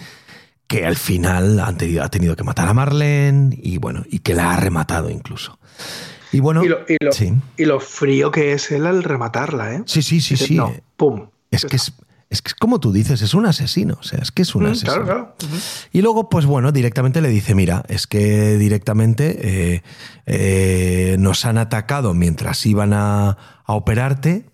[0.73, 1.77] que al final ha
[2.09, 5.59] tenido, que matar a Marlene y bueno, y que la ha rematado incluso.
[6.33, 9.83] Y bueno, y lo, frío que es él al rematarla, ¿eh?
[9.85, 10.59] Sí, sí, sí, sí.
[10.97, 11.29] pum.
[11.51, 11.93] Es que es,
[12.31, 14.67] es que como tú dices, es un asesino, o sea, es que es un mm,
[14.69, 14.93] asesino.
[15.05, 15.59] Claro, claro.
[15.93, 19.83] Y luego, pues bueno, directamente le dice, mira, es que directamente eh,
[20.25, 24.47] eh, nos han atacado mientras iban a, a operarte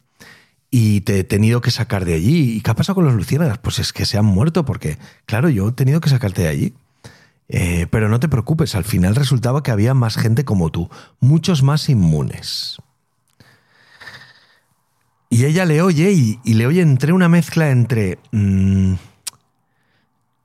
[0.70, 2.56] y te he tenido que sacar de allí.
[2.56, 3.58] ¿Y qué ha pasado con los luciérnagas?
[3.58, 6.74] Pues es que se han muerto porque, claro, yo he tenido que sacarte de allí.
[7.48, 11.62] Eh, pero no te preocupes, al final resultaba que había más gente como tú, muchos
[11.62, 12.76] más inmunes.
[15.30, 18.18] Y ella le oye y, le oye entre una mezcla entre...
[18.32, 18.94] Mm,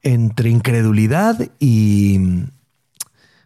[0.06, 2.20] entre incredulidad y...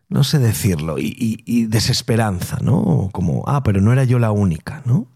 [0.10, 3.10] no sé decirlo, y, y desesperanza, ¿no?
[3.12, 5.08] Como, ah, pero no era yo la única, ¿no?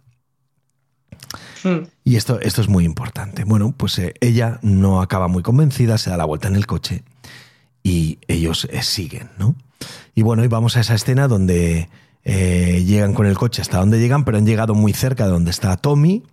[1.63, 1.88] Hmm.
[2.04, 3.43] Y esto, esto es muy importante.
[3.43, 7.04] Bueno, pues eh, ella no acaba muy convencida, se da la vuelta en el coche
[7.84, 9.56] y ellos eh, siguen, ¿no?
[10.15, 11.89] Y bueno, y vamos a esa escena donde
[12.24, 15.52] eh, llegan con el coche hasta donde llegan, pero han llegado muy cerca de donde
[15.52, 16.24] está Tommy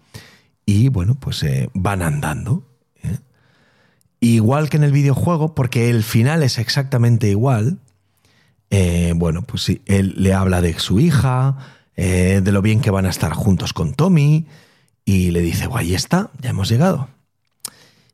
[0.66, 2.64] y bueno, pues van andando.
[4.20, 7.78] Igual que en el videojuego, porque el final es exactamente igual.
[9.14, 11.56] bueno, pues sí, él le habla de su hija,
[11.96, 14.46] de lo bien que van a estar juntos con Tommy,
[15.08, 17.08] y le dice, ahí está, ya hemos llegado.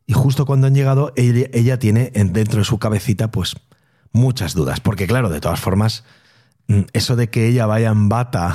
[0.07, 3.57] Y justo cuando han llegado, ella, tiene dentro de su cabecita, pues,
[4.13, 4.79] muchas dudas.
[4.79, 6.05] Porque, claro, de todas formas,
[6.69, 8.55] mm, eso de que ella vaya en bata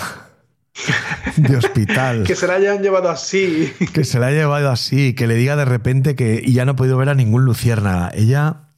[1.35, 2.23] de hospital.
[2.27, 3.73] que se la hayan llevado así.
[3.91, 6.75] que se la haya llevado así, que le diga de repente que ya no ha
[6.77, 8.09] podido ver a ningún luciérnaga.
[8.13, 8.68] Ella,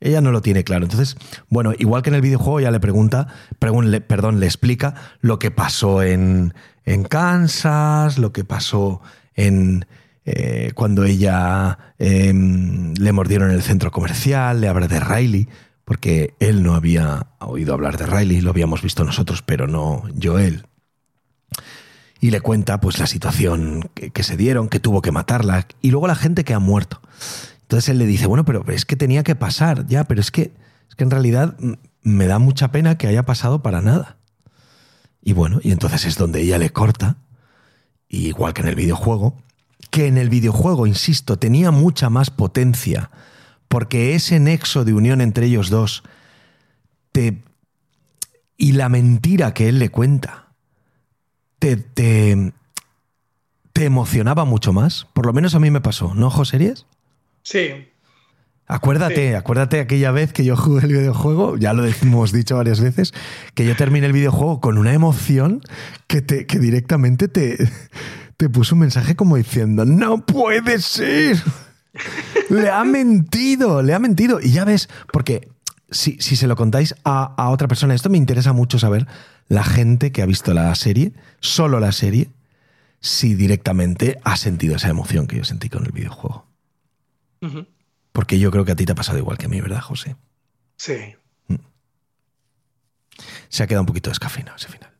[0.00, 0.84] ella no lo tiene claro.
[0.84, 1.16] Entonces,
[1.48, 3.28] bueno, igual que en el videojuego, ella le pregunta,
[3.58, 6.54] perdón, le explica lo que pasó en,
[6.84, 9.00] en Kansas, lo que pasó
[9.34, 9.86] en
[10.28, 15.48] eh, cuando ella em, le mordieron en el centro comercial, le habla de Riley,
[15.84, 20.66] porque él no había oído hablar de Riley, lo habíamos visto nosotros, pero no Joel.
[22.20, 26.08] Y le cuenta pues la situación que, se dieron, que tuvo que matarla, y luego
[26.08, 27.00] la gente que ha muerto.
[27.66, 30.52] Entonces él le dice, bueno, pero es que tenía que pasar, ya, pero es que,
[30.88, 31.56] es que en realidad
[32.02, 34.18] me da mucha pena que haya pasado para nada.
[35.20, 37.16] Y bueno, y entonces es donde ella le corta,
[38.08, 39.42] igual que en el videojuego,
[39.90, 43.10] que en el videojuego, insisto, tenía mucha más potencia,
[43.66, 46.04] porque ese nexo de unión entre ellos dos
[47.10, 47.42] te,
[48.56, 50.52] y la mentira que él le cuenta
[51.58, 52.52] te, te,
[53.72, 55.08] te emocionaba mucho más.
[55.12, 56.86] Por lo menos a mí me pasó, ¿no, Joseries?
[57.46, 57.92] Sí,
[58.66, 63.14] Acuérdate, acuérdate aquella vez que yo jugué el videojuego, ya lo hemos dicho varias veces,
[63.54, 65.60] que yo terminé el videojuego con una emoción
[66.08, 67.56] que, te, que directamente te,
[68.36, 71.40] te puso un mensaje como diciendo, no puede ser.
[72.50, 74.40] le ha mentido, le ha mentido.
[74.42, 75.48] Y ya ves, porque
[75.88, 79.06] si, si se lo contáis a, a otra persona, esto me interesa mucho saber
[79.46, 82.30] la gente que ha visto la serie, solo la serie,
[82.98, 86.55] si directamente ha sentido esa emoción que yo sentí con el videojuego.
[88.12, 90.16] Porque yo creo que a ti te ha pasado igual que a mí, ¿verdad, José?
[90.76, 91.14] sí.
[93.48, 94.90] Se ha quedado un poquito descafeinado ese final.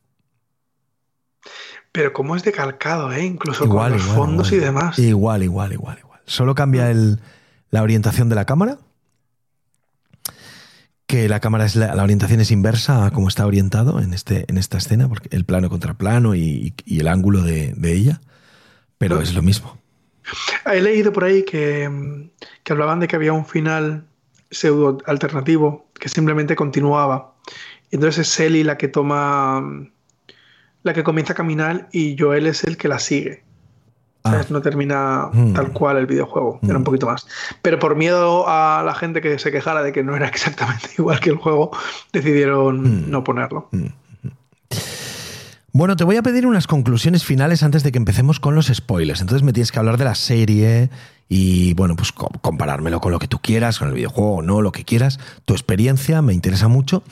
[1.91, 3.23] Pero como es decalcado, ¿eh?
[3.25, 4.61] Incluso Igual, con los igual, fondos igual.
[4.61, 4.99] y demás.
[4.99, 6.19] Igual, igual, igual, igual.
[6.25, 7.19] Solo cambia el-
[7.69, 8.79] la orientación de la cámara.
[11.05, 14.45] Que la cámara es la, la orientación es inversa a cómo está orientado en, este,
[14.49, 18.21] en esta escena, porque el plano contra plano y, y el ángulo de, de ella.
[18.97, 19.77] Pero es lo mismo.
[20.65, 22.29] He leído por ahí que,
[22.63, 24.05] que hablaban de que había un final
[24.51, 27.33] pseudo alternativo que simplemente continuaba.
[27.91, 29.63] Entonces es Sally la que toma,
[30.83, 33.43] la que comienza a caminar y Joel es el que la sigue.
[34.23, 34.43] Ah.
[34.49, 35.53] No termina Mm.
[35.53, 36.83] tal cual el videojuego, era un Mm.
[36.83, 37.25] poquito más.
[37.61, 41.19] Pero por miedo a la gente que se quejara de que no era exactamente igual
[41.21, 41.71] que el juego,
[42.11, 43.09] decidieron Mm.
[43.09, 43.69] no ponerlo.
[45.77, 49.21] Bueno, te voy a pedir unas conclusiones finales antes de que empecemos con los spoilers.
[49.21, 50.89] Entonces me tienes que hablar de la serie
[51.29, 54.71] y, bueno, pues co- comparármelo con lo que tú quieras, con el videojuego no, lo
[54.71, 55.19] que quieras.
[55.45, 57.03] Tu experiencia me interesa mucho.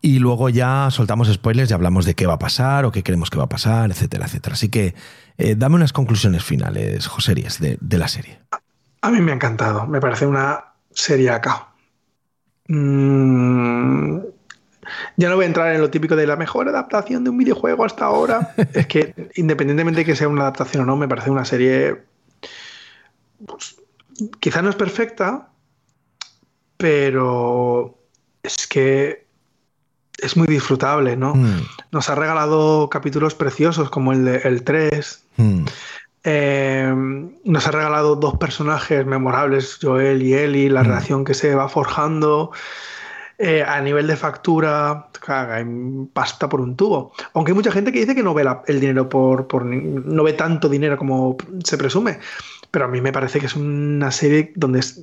[0.00, 3.30] Y luego ya soltamos spoilers y hablamos de qué va a pasar o qué creemos
[3.30, 4.54] que va a pasar, etcétera, etcétera.
[4.54, 4.94] Así que
[5.36, 8.38] eh, dame unas conclusiones finales, Joserías, de, de la serie.
[9.02, 11.66] A mí me ha encantado, me parece una serie acá.
[12.68, 14.18] Mm,
[15.16, 17.84] ya no voy a entrar en lo típico de la mejor adaptación de un videojuego
[17.84, 18.54] hasta ahora.
[18.74, 22.02] es que independientemente de que sea una adaptación o no, me parece una serie.
[23.46, 23.76] pues,
[24.40, 25.48] quizá no es perfecta,
[26.76, 27.98] pero
[28.42, 29.24] es que
[30.18, 31.34] es muy disfrutable, ¿no?
[31.34, 35.22] Mm, Nos ha regalado capítulos preciosos como el, de, el 3.
[35.36, 35.64] mm,
[36.26, 36.94] Eh,
[37.44, 40.86] nos ha regalado dos personajes memorables, Joel y Ellie, la Mm.
[40.86, 42.50] relación que se va forjando.
[43.36, 47.12] Eh, a nivel de factura, caga, en pasta por un tubo.
[47.32, 50.22] Aunque hay mucha gente que dice que no ve la- el dinero por, por no
[50.22, 52.20] ve tanto dinero como se presume.
[52.70, 55.00] Pero a mí me parece que es una serie donde es-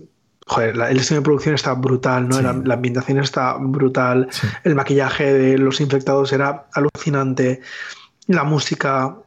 [0.47, 2.37] joder, la- el diseño de producción está brutal, ¿no?
[2.37, 2.43] Sí.
[2.43, 4.27] La, la ambientación está brutal.
[4.31, 4.47] sí.
[4.63, 7.59] El maquillaje de los infectados era alucinante.
[8.27, 9.17] La música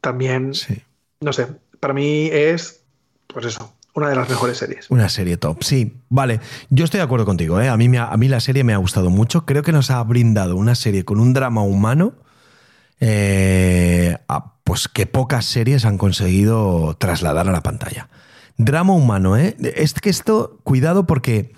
[0.00, 0.82] también sí.
[1.20, 1.46] no sé,
[1.78, 2.82] para mí es,
[3.26, 4.90] pues eso, una de las mejores series.
[4.90, 5.96] Una serie top, sí.
[6.08, 7.60] Vale, yo estoy de acuerdo contigo.
[7.60, 7.68] ¿eh?
[7.68, 9.44] A, mí me a mí la serie me ha gustado mucho.
[9.44, 12.14] Creo que nos ha brindado una serie con un drama humano
[13.00, 14.18] eh,
[14.62, 18.08] pues que pocas series han conseguido trasladar a la pantalla.
[18.56, 19.56] Drama humano, ¿eh?
[19.74, 21.54] Es que esto, cuidado porque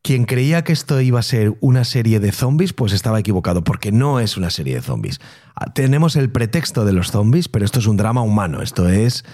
[0.00, 3.92] quien creía que esto iba a ser una serie de zombies, pues estaba equivocado, porque
[3.92, 5.20] no es una serie de zombies.
[5.54, 8.62] Ah, Tenemos el pretexto de los zombies, pero esto es un drama humano.
[8.62, 9.24] Esto es.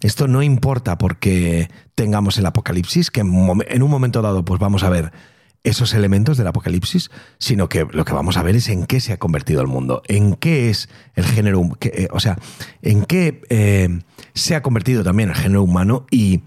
[0.00, 3.32] Esto no importa porque tengamos el apocalipsis, que en,
[3.82, 5.12] un momento dado, pues vamos a ver
[5.64, 9.12] esos elementos del apocalipsis, sino que lo que vamos a ver es en qué se
[9.12, 12.38] ha convertido el mundo, en qué es el género, que, eh, o sea,
[12.82, 14.00] en qué eh,
[14.34, 16.42] se ha convertido también el género humano y,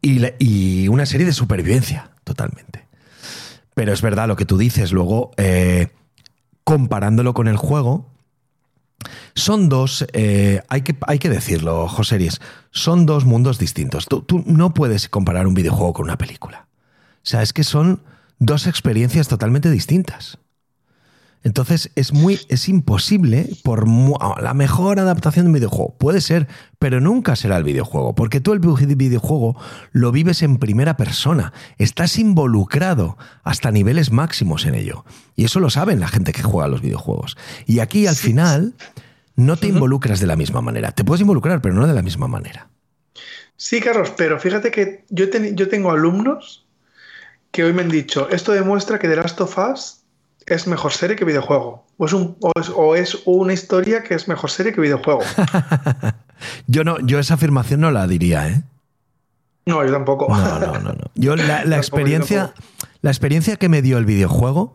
[0.00, 2.86] y una serie de supervivencia, totalmente.
[3.76, 5.88] Pero es verdad lo que tú dices, luego, eh,
[6.64, 8.06] comparándolo con el juego,
[9.34, 14.06] son dos, eh, hay, que, hay que decirlo, José Ries, son dos mundos distintos.
[14.06, 16.66] Tú, tú no puedes comparar un videojuego con una película.
[17.16, 18.02] O sea, es que son
[18.38, 20.38] dos experiencias totalmente distintas.
[21.46, 23.86] Entonces es muy es imposible por
[24.42, 26.48] la mejor adaptación de un videojuego puede ser,
[26.80, 29.56] pero nunca será el videojuego, porque tú el vi- videojuego
[29.92, 35.04] lo vives en primera persona, estás involucrado hasta niveles máximos en ello.
[35.36, 37.36] Y eso lo saben la gente que juega a los videojuegos.
[37.64, 38.74] Y aquí al final
[39.36, 40.90] no te involucras de la misma manera.
[40.90, 42.70] Te puedes involucrar, pero no de la misma manera.
[43.56, 46.66] Sí, Carlos, pero fíjate que yo, ten- yo tengo alumnos
[47.52, 49.95] que hoy me han dicho, esto demuestra que The Last of Us
[50.46, 51.86] es mejor serie que videojuego.
[51.98, 55.20] O es, un- o es- o es una historia que es mejor serie que videojuego.
[56.66, 58.62] Yo no, yo esa afirmación no la diría, ¿eh?
[59.64, 60.28] No, yo tampoco.
[60.28, 61.10] No, no, no, no.
[61.14, 62.52] Yo la, la experiencia,
[63.00, 64.74] la experiencia que me dio el videojuego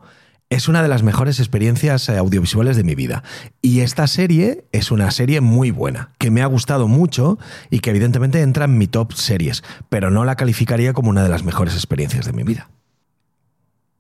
[0.50, 3.24] es una de las mejores experiencias eh, audiovisuales de mi vida.
[3.62, 7.38] Y esta serie es una serie muy buena, que me ha gustado mucho
[7.70, 11.30] y que evidentemente entra en mi top series, pero no la calificaría como una de
[11.30, 12.70] las mejores experiencias de mi vida.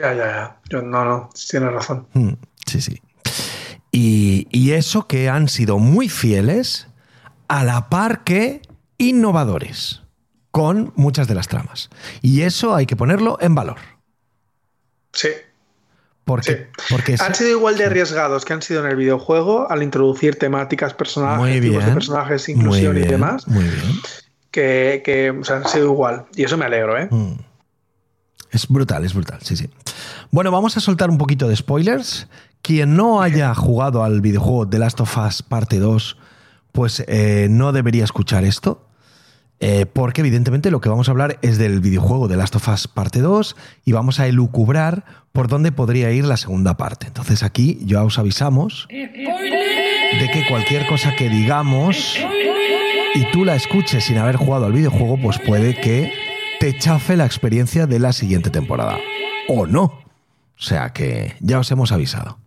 [0.01, 0.57] Ya, ya, ya.
[0.69, 2.07] Yo, no, no, tienes razón.
[2.13, 2.33] Mm,
[2.65, 3.01] sí, sí.
[3.91, 6.87] Y, y eso que han sido muy fieles
[7.47, 8.61] a la par que
[8.97, 10.01] innovadores
[10.51, 11.89] con muchas de las tramas.
[12.21, 13.77] Y eso hay que ponerlo en valor.
[15.13, 15.29] Sí.
[16.23, 16.83] Porque, Sí.
[16.93, 20.93] porque Han sido igual de arriesgados que han sido en el videojuego al introducir temáticas,
[20.93, 23.81] personajes, tipos de personajes, inclusión y demás, Muy bien.
[24.51, 26.25] que, que o sea, han sido igual.
[26.35, 27.07] Y eso me alegro, ¿eh?
[27.11, 27.33] Mm.
[28.51, 29.69] Es brutal, es brutal, sí, sí.
[30.29, 32.27] Bueno, vamos a soltar un poquito de spoilers.
[32.61, 36.17] Quien no haya jugado al videojuego The Last of Us Parte 2,
[36.71, 38.85] pues eh, no debería escuchar esto.
[39.63, 42.87] eh, porque evidentemente lo que vamos a hablar es del videojuego The Last of Us
[42.87, 47.05] Parte 2 y vamos a elucubrar por dónde podría ir la segunda parte.
[47.07, 52.17] Entonces aquí ya os avisamos de que cualquier cosa que digamos
[53.13, 56.11] y tú la escuches sin haber jugado al videojuego, pues puede que
[56.61, 58.99] te chafe la experiencia de la siguiente temporada.
[59.47, 59.81] O no.
[59.81, 60.03] O
[60.57, 62.37] sea que ya os hemos avisado.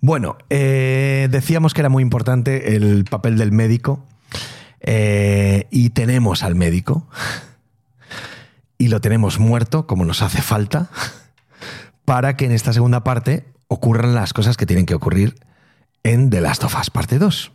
[0.00, 4.02] Bueno, eh, decíamos que era muy importante el papel del médico.
[4.80, 7.06] eh, y tenemos al médico.
[8.78, 10.88] Y lo tenemos muerto, como nos hace falta,
[12.06, 15.34] para que en esta segunda parte ocurran las cosas que tienen que ocurrir
[16.02, 17.52] en The Last of Us Parte 2.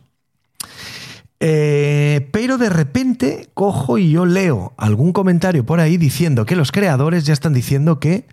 [1.42, 6.70] Eh, pero de repente cojo y yo leo algún comentario por ahí diciendo que los
[6.70, 8.26] creadores ya están diciendo que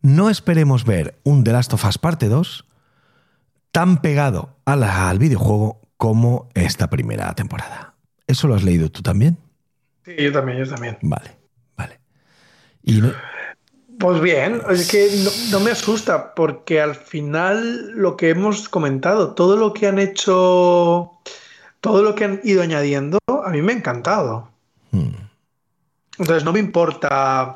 [0.00, 2.64] no esperemos ver un The Last of Us Parte 2
[3.72, 7.94] tan pegado a la- al videojuego como esta primera temporada.
[8.26, 9.36] ¿Eso lo has leído tú también?
[10.06, 10.96] Sí, yo también, yo también.
[11.02, 11.36] Vale,
[11.76, 12.00] vale.
[12.82, 13.12] Y no-
[13.98, 19.34] Pues bien, es que no, no me asusta porque al final lo que hemos comentado,
[19.34, 21.10] todo lo que han hecho,
[21.80, 24.48] todo lo que han ido añadiendo, a mí me ha encantado.
[24.90, 25.10] Hmm.
[26.18, 27.54] Entonces no me importa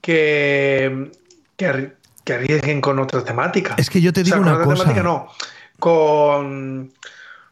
[0.00, 1.10] que,
[1.56, 1.94] que, arri-
[2.24, 3.74] que arriesguen con otra temática.
[3.76, 4.82] Es que yo te O sea, digo con una otra cosa.
[4.84, 5.28] temática no,
[5.78, 6.92] con,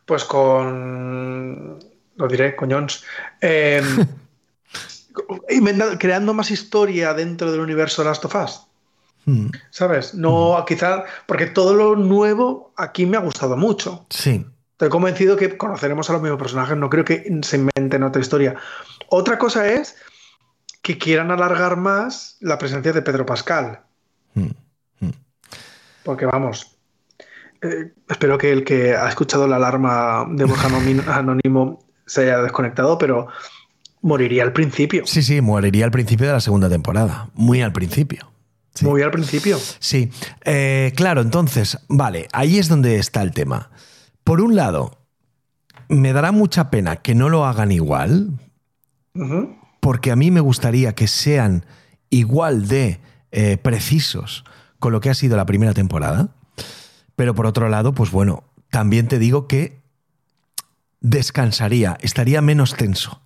[0.06, 1.78] pues con,
[2.16, 3.04] lo diré, coñons,
[3.40, 3.82] eh,
[5.50, 8.60] inventando- creando más historia dentro del universo de Last of Us.
[9.26, 9.48] Hmm.
[9.70, 10.14] ¿Sabes?
[10.14, 14.06] No, quizás, porque todo lo nuevo aquí me ha gustado mucho.
[14.10, 14.46] Sí,
[14.78, 18.54] Estoy convencido que conoceremos a los mismos personajes, no creo que se inventen otra historia.
[19.08, 19.96] Otra cosa es
[20.82, 23.80] que quieran alargar más la presencia de Pedro Pascal,
[24.34, 24.50] Hmm.
[26.04, 26.76] porque vamos,
[27.60, 30.68] eh, espero que el que ha escuchado la alarma de Borja
[31.18, 33.26] Anónimo se haya desconectado, pero
[34.00, 37.30] moriría al principio, sí, sí, moriría al principio de la segunda temporada.
[37.34, 38.30] Muy al principio.
[38.74, 38.84] Sí.
[38.84, 39.58] muy al principio.
[39.80, 40.08] Sí,
[40.44, 43.72] Eh, claro, entonces, vale, ahí es donde está el tema.
[44.28, 44.90] Por un lado,
[45.88, 48.38] me dará mucha pena que no lo hagan igual,
[49.80, 51.64] porque a mí me gustaría que sean
[52.10, 53.00] igual de
[53.32, 54.44] eh, precisos
[54.80, 56.28] con lo que ha sido la primera temporada.
[57.16, 59.80] Pero por otro lado, pues bueno, también te digo que
[61.00, 63.22] descansaría, estaría menos tenso.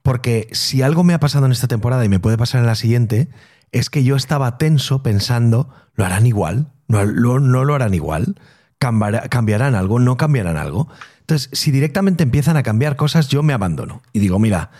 [0.00, 2.76] Porque si algo me ha pasado en esta temporada y me puede pasar en la
[2.76, 3.28] siguiente,
[3.72, 6.72] es que yo estaba tenso pensando, ¿lo harán igual?
[6.88, 8.36] ¿No lo, no lo harán igual?
[8.80, 9.98] ¿Cambiará- ¿Cambiarán algo?
[10.00, 10.88] ¿No cambiarán algo?
[11.20, 14.70] Entonces, si directamente empiezan a cambiar cosas, yo me abandono y digo, mira,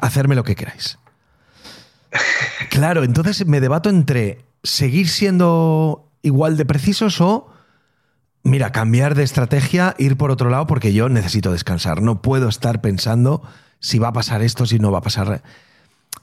[0.00, 0.98] hacerme lo que queráis.
[2.70, 7.50] Claro, entonces me debato entre seguir siendo igual de precisos o,
[8.42, 12.02] mira, cambiar de estrategia, ir por otro lado porque yo necesito descansar.
[12.02, 13.42] No puedo estar pensando
[13.80, 15.42] si va a pasar esto, si no va a pasar.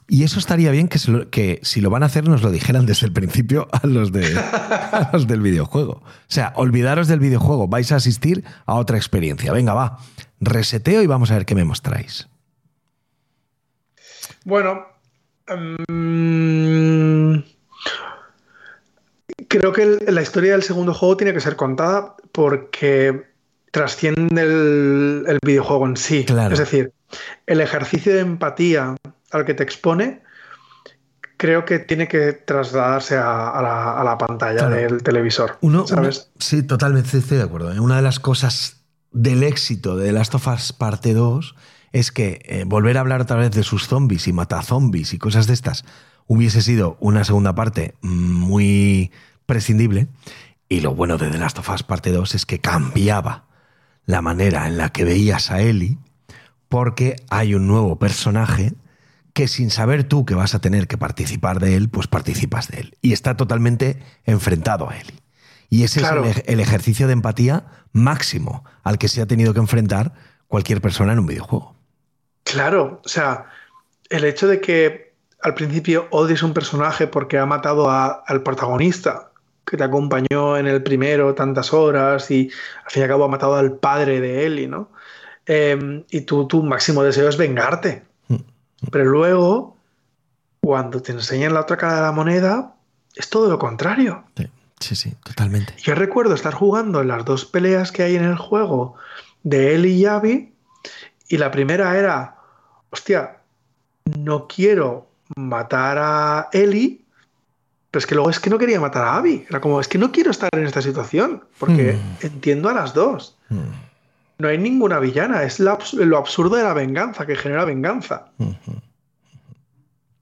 [0.06, 2.50] Y eso estaría bien que, se lo- que si lo van a hacer nos lo
[2.50, 6.02] dijeran desde el principio a los, de, a los del videojuego.
[6.04, 9.50] O sea, olvidaros del videojuego, vais a asistir a otra experiencia.
[9.52, 9.98] Venga, va,
[10.40, 12.28] reseteo y vamos a ver qué me mostráis.
[14.44, 14.82] Bueno,
[15.48, 17.36] mm,
[19.48, 23.24] creo que el- la historia del segundo juego tiene que ser contada porque
[23.70, 26.24] trasciende el, el videojuego en sí.
[26.24, 26.52] Claro.
[26.52, 26.92] Es decir,
[27.46, 28.96] el ejercicio de empatía
[29.34, 30.22] al que te expone
[31.36, 34.76] creo que tiene que trasladarse a, a la, a la pantalla Claro.
[34.76, 35.58] del televisor.
[35.60, 36.28] Uno, ¿Sabes?
[36.32, 37.72] una- sí, totalmente estoy de acuerdo.
[37.72, 37.80] ¿eh?
[37.80, 38.80] Una de las cosas
[39.10, 41.54] del éxito de The Last of Us Parte 2
[41.92, 45.46] es que eh, volver a hablar otra vez de sus zombies y matazombies y cosas
[45.46, 45.84] de estas
[46.26, 49.10] hubiese sido una segunda parte muy
[49.46, 50.06] prescindible.
[50.68, 53.44] Y lo bueno de The Last of Us Parte 2 es que cambiaba
[54.06, 55.98] la manera en la que veías a Ellie
[56.68, 58.72] porque hay un nuevo personaje
[59.34, 62.80] que sin saber tú que vas a tener que participar de él, pues participas de
[62.80, 62.98] él.
[63.02, 65.20] Y está totalmente enfrentado a Ellie.
[65.68, 69.60] Y ese es el, el ejercicio de empatía máximo al que se ha tenido que
[69.60, 70.14] enfrentar
[70.46, 71.74] cualquier persona en un videojuego.
[72.44, 73.46] Claro, o sea,
[74.08, 79.30] el hecho de que al principio odies un personaje porque ha matado al protagonista
[79.66, 82.50] que te acompañó en el primero tantas horas y
[82.84, 84.90] al fin y al cabo ha matado al padre de Ellie, ¿no?
[85.46, 88.04] Em, y tú, tu máximo deseo es vengarte.
[88.90, 89.76] Pero luego,
[90.60, 92.74] cuando te enseñan la otra cara de la moneda,
[93.14, 94.24] es todo lo contrario.
[94.36, 94.48] Sí,
[94.80, 95.74] sí, sí totalmente.
[95.78, 98.96] Yo recuerdo estar jugando en las dos peleas que hay en el juego
[99.42, 100.54] de Ellie y Abby,
[101.28, 102.36] y la primera era,
[102.90, 103.38] hostia,
[104.18, 107.04] no quiero matar a Ellie
[107.94, 109.46] pero es que luego es que no quería matar a Abby.
[109.48, 112.26] Era como, es que no quiero estar en esta situación, porque hmm.
[112.26, 113.36] entiendo a las dos.
[113.48, 113.70] Hmm.
[114.44, 118.26] No hay ninguna villana, es lo absurdo de la venganza, que genera venganza.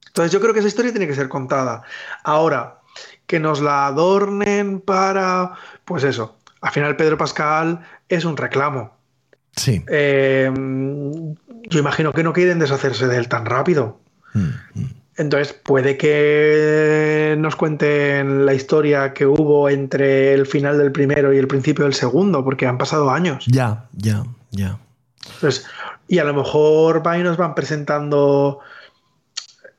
[0.07, 1.83] Entonces yo creo que esa historia tiene que ser contada.
[2.23, 2.79] Ahora,
[3.27, 8.95] que nos la adornen para, pues eso, al final Pedro Pascal es un reclamo.
[9.57, 9.83] Sí.
[9.89, 10.49] Eh,
[11.69, 13.99] yo imagino que no quieren deshacerse de él tan rápido.
[15.17, 21.37] Entonces puede que nos cuenten la historia que hubo entre el final del primero y
[21.37, 23.45] el principio del segundo, porque han pasado años.
[23.47, 24.79] Ya, ya, ya.
[25.35, 25.65] Entonces,
[26.07, 28.59] y a lo mejor y nos van presentando.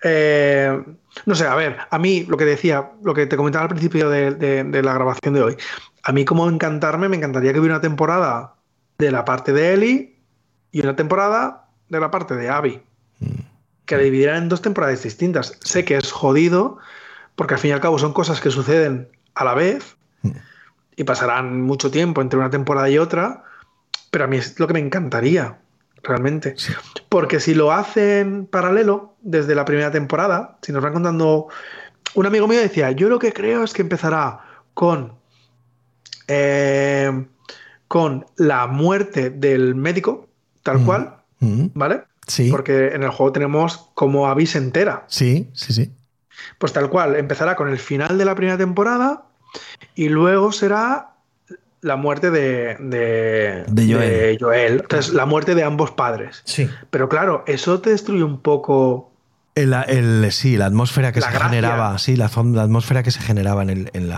[0.02, 0.84] Eh,
[1.26, 4.10] no sé, a ver, a mí lo que decía, lo que te comentaba al principio
[4.10, 5.56] de, la grabación de hoy,
[6.02, 8.54] a mí como encantarme, me encantaría que hubiera una temporada
[8.98, 10.18] de la parte de Ellie
[10.70, 12.82] y una temporada de la parte de Abby.
[13.86, 15.58] Que dividirán en dos temporadas distintas.
[15.62, 16.78] Sé que es jodido,
[17.36, 19.96] porque al fin y al cabo son cosas que suceden a la vez
[20.96, 23.44] y pasarán mucho tiempo entre una temporada y otra,
[24.10, 25.58] pero a mí es lo que me encantaría,
[26.02, 26.54] realmente.
[27.08, 31.48] Porque si lo hacen paralelo desde la primera temporada, si nos van contando...
[32.14, 34.40] Un amigo mío decía, yo lo que creo es que empezará
[34.72, 35.14] con...
[36.28, 37.26] Eh,
[37.88, 40.28] con la muerte del médico,
[40.62, 40.84] tal mm.
[40.84, 41.66] cual, mm.
[41.74, 42.04] ¿vale?
[42.50, 45.04] Porque en el juego tenemos como se entera.
[45.08, 45.92] Sí, sí, sí.
[46.58, 49.24] Pues tal cual, empezará con el final de la primera temporada
[49.94, 51.10] y luego será
[51.80, 54.80] la muerte de, de, Joel.
[54.80, 56.42] Entonces, la muerte de ambos padres.
[56.44, 56.68] Sí.
[56.90, 59.12] Pero claro, eso te destruye un poco.
[59.54, 61.98] El, sí, la atmósfera que se generaba.
[61.98, 64.10] Sí, la, atmósfera que se generaba en el, en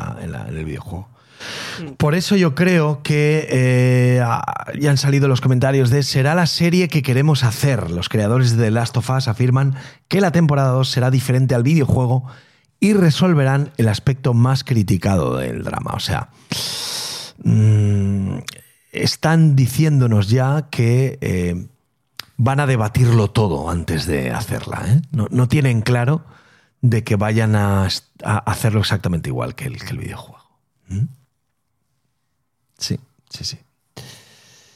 [0.57, 1.09] el videojuego.
[1.83, 1.93] Mm.
[1.95, 4.23] Por eso yo creo que eh,
[4.79, 7.91] ya han salido los comentarios de será la serie que queremos hacer.
[7.91, 9.75] Los creadores de The Last of Us afirman
[10.09, 12.25] que la temporada 2 será diferente al videojuego
[12.81, 15.93] y resolverán el aspecto más criticado del drama.
[15.95, 16.29] O sea,
[17.43, 18.39] mm,
[18.93, 21.67] están diciéndonos ya que eh,
[22.37, 24.85] van a debatirlo todo antes de hacerla.
[24.87, 25.03] ¿eh?
[25.11, 26.25] No, tienen claro
[26.83, 27.89] de que vayan a,
[28.23, 30.37] hacerlo exactamente igual que el, videojuego.
[32.79, 32.99] Sí,
[33.31, 33.59] sí, sí.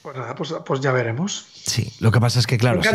[0.03, 1.47] Pues nada, pues, pues, ya veremos.
[1.53, 2.95] Sí, lo que pasa es que, claro, si,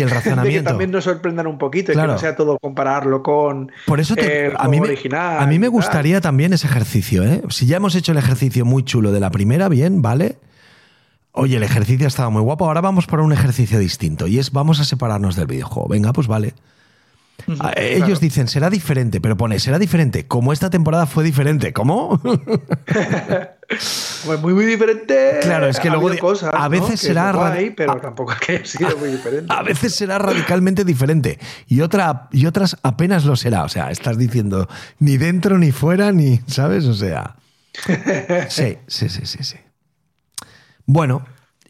[0.00, 0.62] el, razonamiento.
[0.62, 3.70] que también nos sorprendan un poquito y que no sea todo compararlo con.
[3.84, 4.14] Por eso
[4.56, 5.40] a mí original.
[5.40, 7.42] A mí me gustaría también ese ejercicio, ¿eh?
[7.50, 10.38] Si ya hemos hecho el ejercicio muy chulo de la primera, bien, ¿vale?
[11.32, 14.52] Oye, el ejercicio ha estado muy guapo, ahora vamos por un ejercicio distinto y es
[14.52, 15.86] vamos a separarnos del videojuego.
[15.86, 16.54] Venga, pues vale.
[17.60, 21.72] Ah, ellos dicen, será diferente, pero pone, será diferente, como esta temporada fue diferente.
[21.72, 22.20] ¿Cómo?
[24.26, 25.38] pues muy, muy diferente.
[25.42, 27.32] Claro, es que luego cosas, a veces será.
[27.76, 29.52] pero tampoco que sido muy diferente.
[29.56, 33.64] A veces será radicalmente diferente y, otra, y otras apenas lo será.
[33.64, 34.68] O sea, estás diciendo
[34.98, 36.40] ni dentro ni fuera, ni.
[36.46, 36.84] ¿Sabes?
[36.86, 37.36] O sea.
[38.48, 39.44] Sí, sí, sí, sí.
[39.44, 39.56] sí.
[40.86, 41.26] Bueno,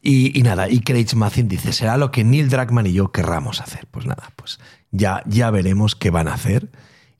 [0.08, 3.86] y, nada, y Craig Mazin dice: será lo que Neil Druckmann y yo querramos hacer.
[3.90, 4.60] Pues nada, pues
[4.90, 6.70] ya, ya veremos qué van a hacer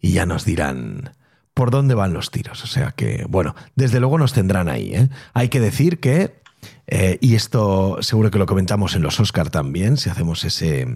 [0.00, 1.12] y ya nos dirán
[1.56, 2.62] por dónde van los tiros.
[2.64, 4.94] O sea que, bueno, desde luego nos tendrán ahí.
[4.94, 5.08] ¿eh?
[5.32, 6.42] Hay que decir que,
[6.86, 10.86] eh, y esto seguro que lo comentamos en los Oscars también, si hacemos ese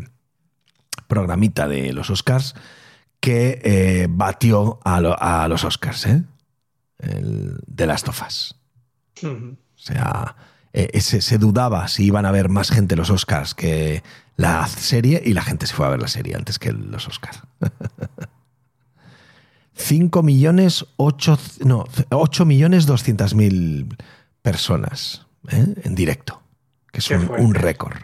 [1.08, 2.54] programita de los Oscars,
[3.20, 5.00] que eh, batió a,
[5.48, 6.24] los Oscars, ¿eh?
[6.98, 8.56] El de las tofas.
[9.22, 10.36] O sea,
[10.92, 14.02] se dudaba si iban a haber más gente los Oscars que
[14.40, 17.40] la serie y la gente se fue a ver la serie antes que los Oscars.
[19.74, 23.96] 5 millones 8, no, 8 millones 200 mil
[24.42, 25.74] personas ¿eh?
[25.84, 26.42] en directo,
[26.92, 27.96] que es un, récord.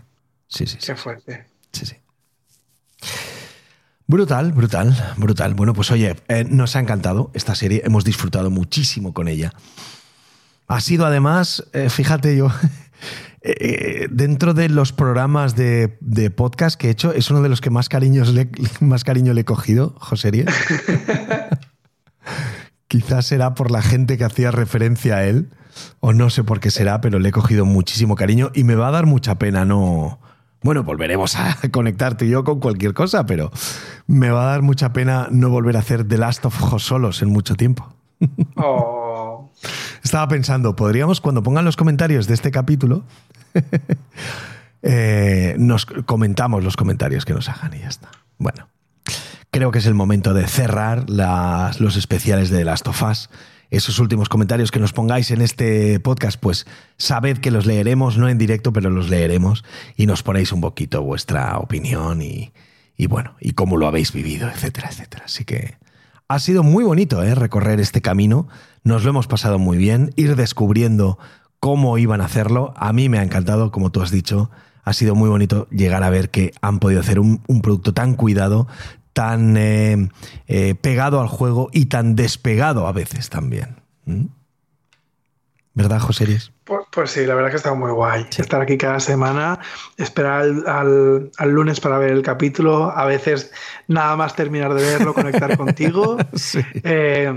[0.48, 1.46] Sí, sí, Qué fuerte.
[1.72, 1.96] Sí, sí.
[4.06, 5.54] Brutal, brutal, brutal.
[5.54, 9.52] Bueno, pues oye, eh, nos ha encantado esta serie, hemos disfrutado muchísimo con ella.
[10.68, 12.50] Ha sido además, eh, fíjate yo,
[13.48, 15.88] Eh, dentro de los programas de,
[16.34, 19.42] podcast que he hecho, es uno de los que más, cariños le, más cariño le
[19.42, 20.32] he cogido, José
[22.88, 25.50] Quizás será por la gente que hacía referencia a él,
[26.00, 28.88] o no sé por qué será, pero le he cogido muchísimo cariño y me va
[28.88, 30.18] a dar mucha pena no...
[30.62, 33.52] Bueno, volveremos a conectar tú y yo con cualquier cosa, pero
[34.08, 37.22] me va a dar mucha pena no volver a hacer The Last of Us solos
[37.22, 37.94] en mucho tiempo.
[38.56, 39.05] Oh.
[40.06, 43.02] Estaba pensando, podríamos, cuando pongan los comentarios de este capítulo,
[44.82, 48.12] eh, nos comentamos los comentarios que nos hagan y ya está.
[48.38, 48.68] Bueno,
[49.50, 53.02] creo que es el momento de cerrar los especiales de Last of.
[53.72, 58.28] Esos últimos comentarios que nos pongáis en este podcast, pues sabed que los leeremos, no
[58.28, 59.64] en directo, pero los leeremos
[59.96, 62.52] y nos ponéis un poquito vuestra opinión y,
[62.96, 65.24] y bueno, y cómo lo habéis vivido, etcétera, etcétera.
[65.26, 65.78] Así que
[66.28, 67.34] ha sido muy bonito ¿eh?
[67.34, 68.48] recorrer este camino,
[68.82, 71.18] nos lo hemos pasado muy bien, ir descubriendo
[71.60, 72.74] cómo iban a hacerlo.
[72.76, 74.50] A mí me ha encantado, como tú has dicho,
[74.84, 78.68] ha sido muy bonito llegar a ver que han podido hacer un, producto tan cuidado,
[79.12, 80.08] tan eh,
[80.46, 83.76] eh, pegado al juego y tan despegado a veces también.
[85.76, 86.52] ¿Verdad, José Luis?
[86.64, 88.26] Pues, pues sí, la verdad que ha estado muy guay.
[88.38, 89.58] Estar aquí cada semana,
[89.98, 93.52] esperar al, al- al lunes para ver el capítulo, a veces
[93.86, 96.16] nada más terminar de verlo, conectar contigo.
[96.34, 96.60] Sí.
[96.82, 97.30] Eh,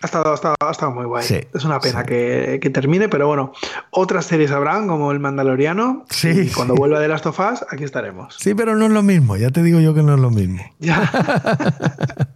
[0.00, 1.24] ha, estado, ha, estado, ha estado muy guay.
[1.24, 2.06] Sí, es una pena sí.
[2.06, 3.52] que, que termine, pero bueno,
[3.90, 6.06] otras series habrán, como El Mandaloriano.
[6.08, 6.78] Sí, y cuando sí.
[6.80, 8.34] vuelva de Last of Us, aquí estaremos.
[8.40, 10.62] Sí, pero no es lo mismo, ya te digo yo que no es lo mismo.
[10.78, 11.10] Ya.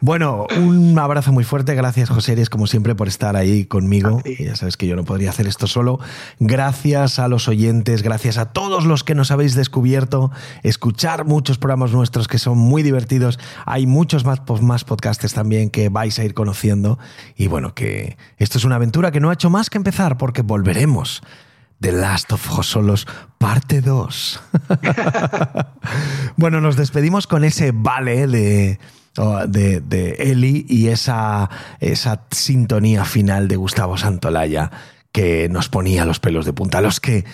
[0.00, 1.74] Bueno, un abrazo muy fuerte.
[1.74, 4.22] Gracias, José Eres, como siempre, por estar ahí conmigo.
[4.38, 5.98] Ya sabes que yo no podría hacer esto solo.
[6.38, 10.30] Gracias a los oyentes, gracias a todos los que nos habéis descubierto.
[10.62, 13.38] Escuchar muchos programas nuestros que son muy divertidos.
[13.64, 16.98] Hay muchos más, más podcasts también que vais a ir conociendo.
[17.36, 20.42] Y bueno, que esto es una aventura que no ha hecho más que empezar porque
[20.42, 21.22] volveremos.
[21.80, 23.06] The Last of Us Solos,
[23.38, 24.40] parte 2.
[26.36, 28.78] bueno, nos despedimos con ese vale de,
[29.48, 31.48] de, Eli y esa,
[31.80, 34.70] esa sintonía final de Gustavo Santolaya
[35.12, 36.80] que nos ponía los pelos de punta.
[36.80, 37.24] Los que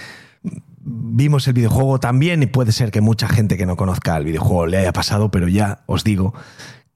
[0.84, 4.66] vimos el videojuego también, y puede ser que mucha gente que no conozca el videojuego
[4.66, 6.34] le haya pasado, pero ya os digo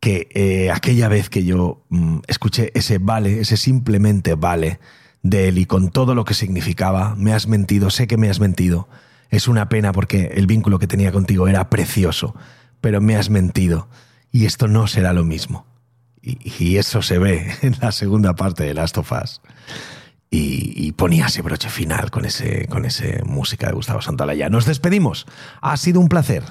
[0.01, 4.79] que eh, aquella vez que yo mm, escuché ese vale, ese simplemente vale
[5.23, 8.89] de y con todo lo que significaba, me has mentido, sé que me has mentido.
[9.29, 12.37] Es una pena porque el vínculo que tenía contigo era precioso,
[12.81, 13.89] pero me has mentido
[14.37, 15.65] y esto no será lo mismo.
[16.21, 19.41] Y, y eso se ve en la segunda parte de Last of Us.
[20.29, 24.51] Y, y, ponía ese broche final con ese, con ese música de Gustavo Santaolalla.
[24.51, 25.27] Nos despedimos.
[25.63, 26.43] Ha sido un placer.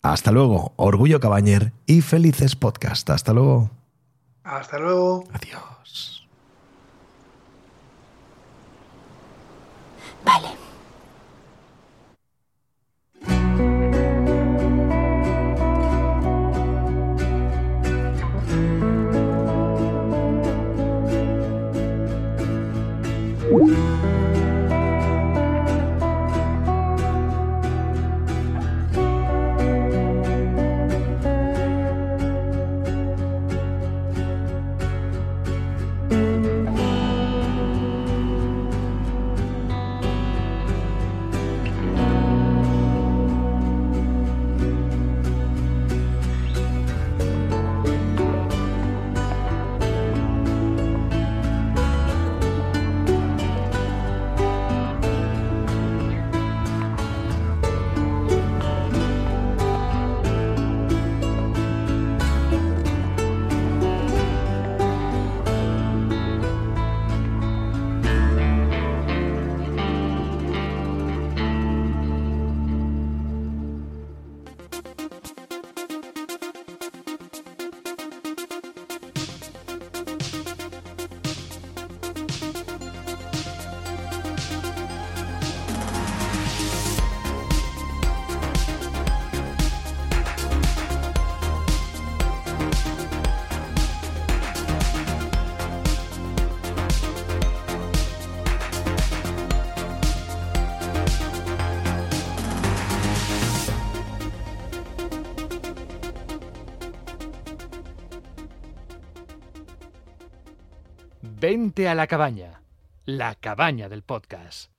[0.00, 0.74] Hasta luego.
[0.76, 3.10] Orgullo Cabañer y felices podcast.
[3.10, 3.70] Hasta luego.
[4.44, 5.24] Hasta luego.
[5.32, 6.28] Adiós.
[10.24, 10.63] Vale.
[23.50, 24.23] Música
[111.76, 112.62] A la cabaña,
[113.04, 114.73] la cabaña del podcast.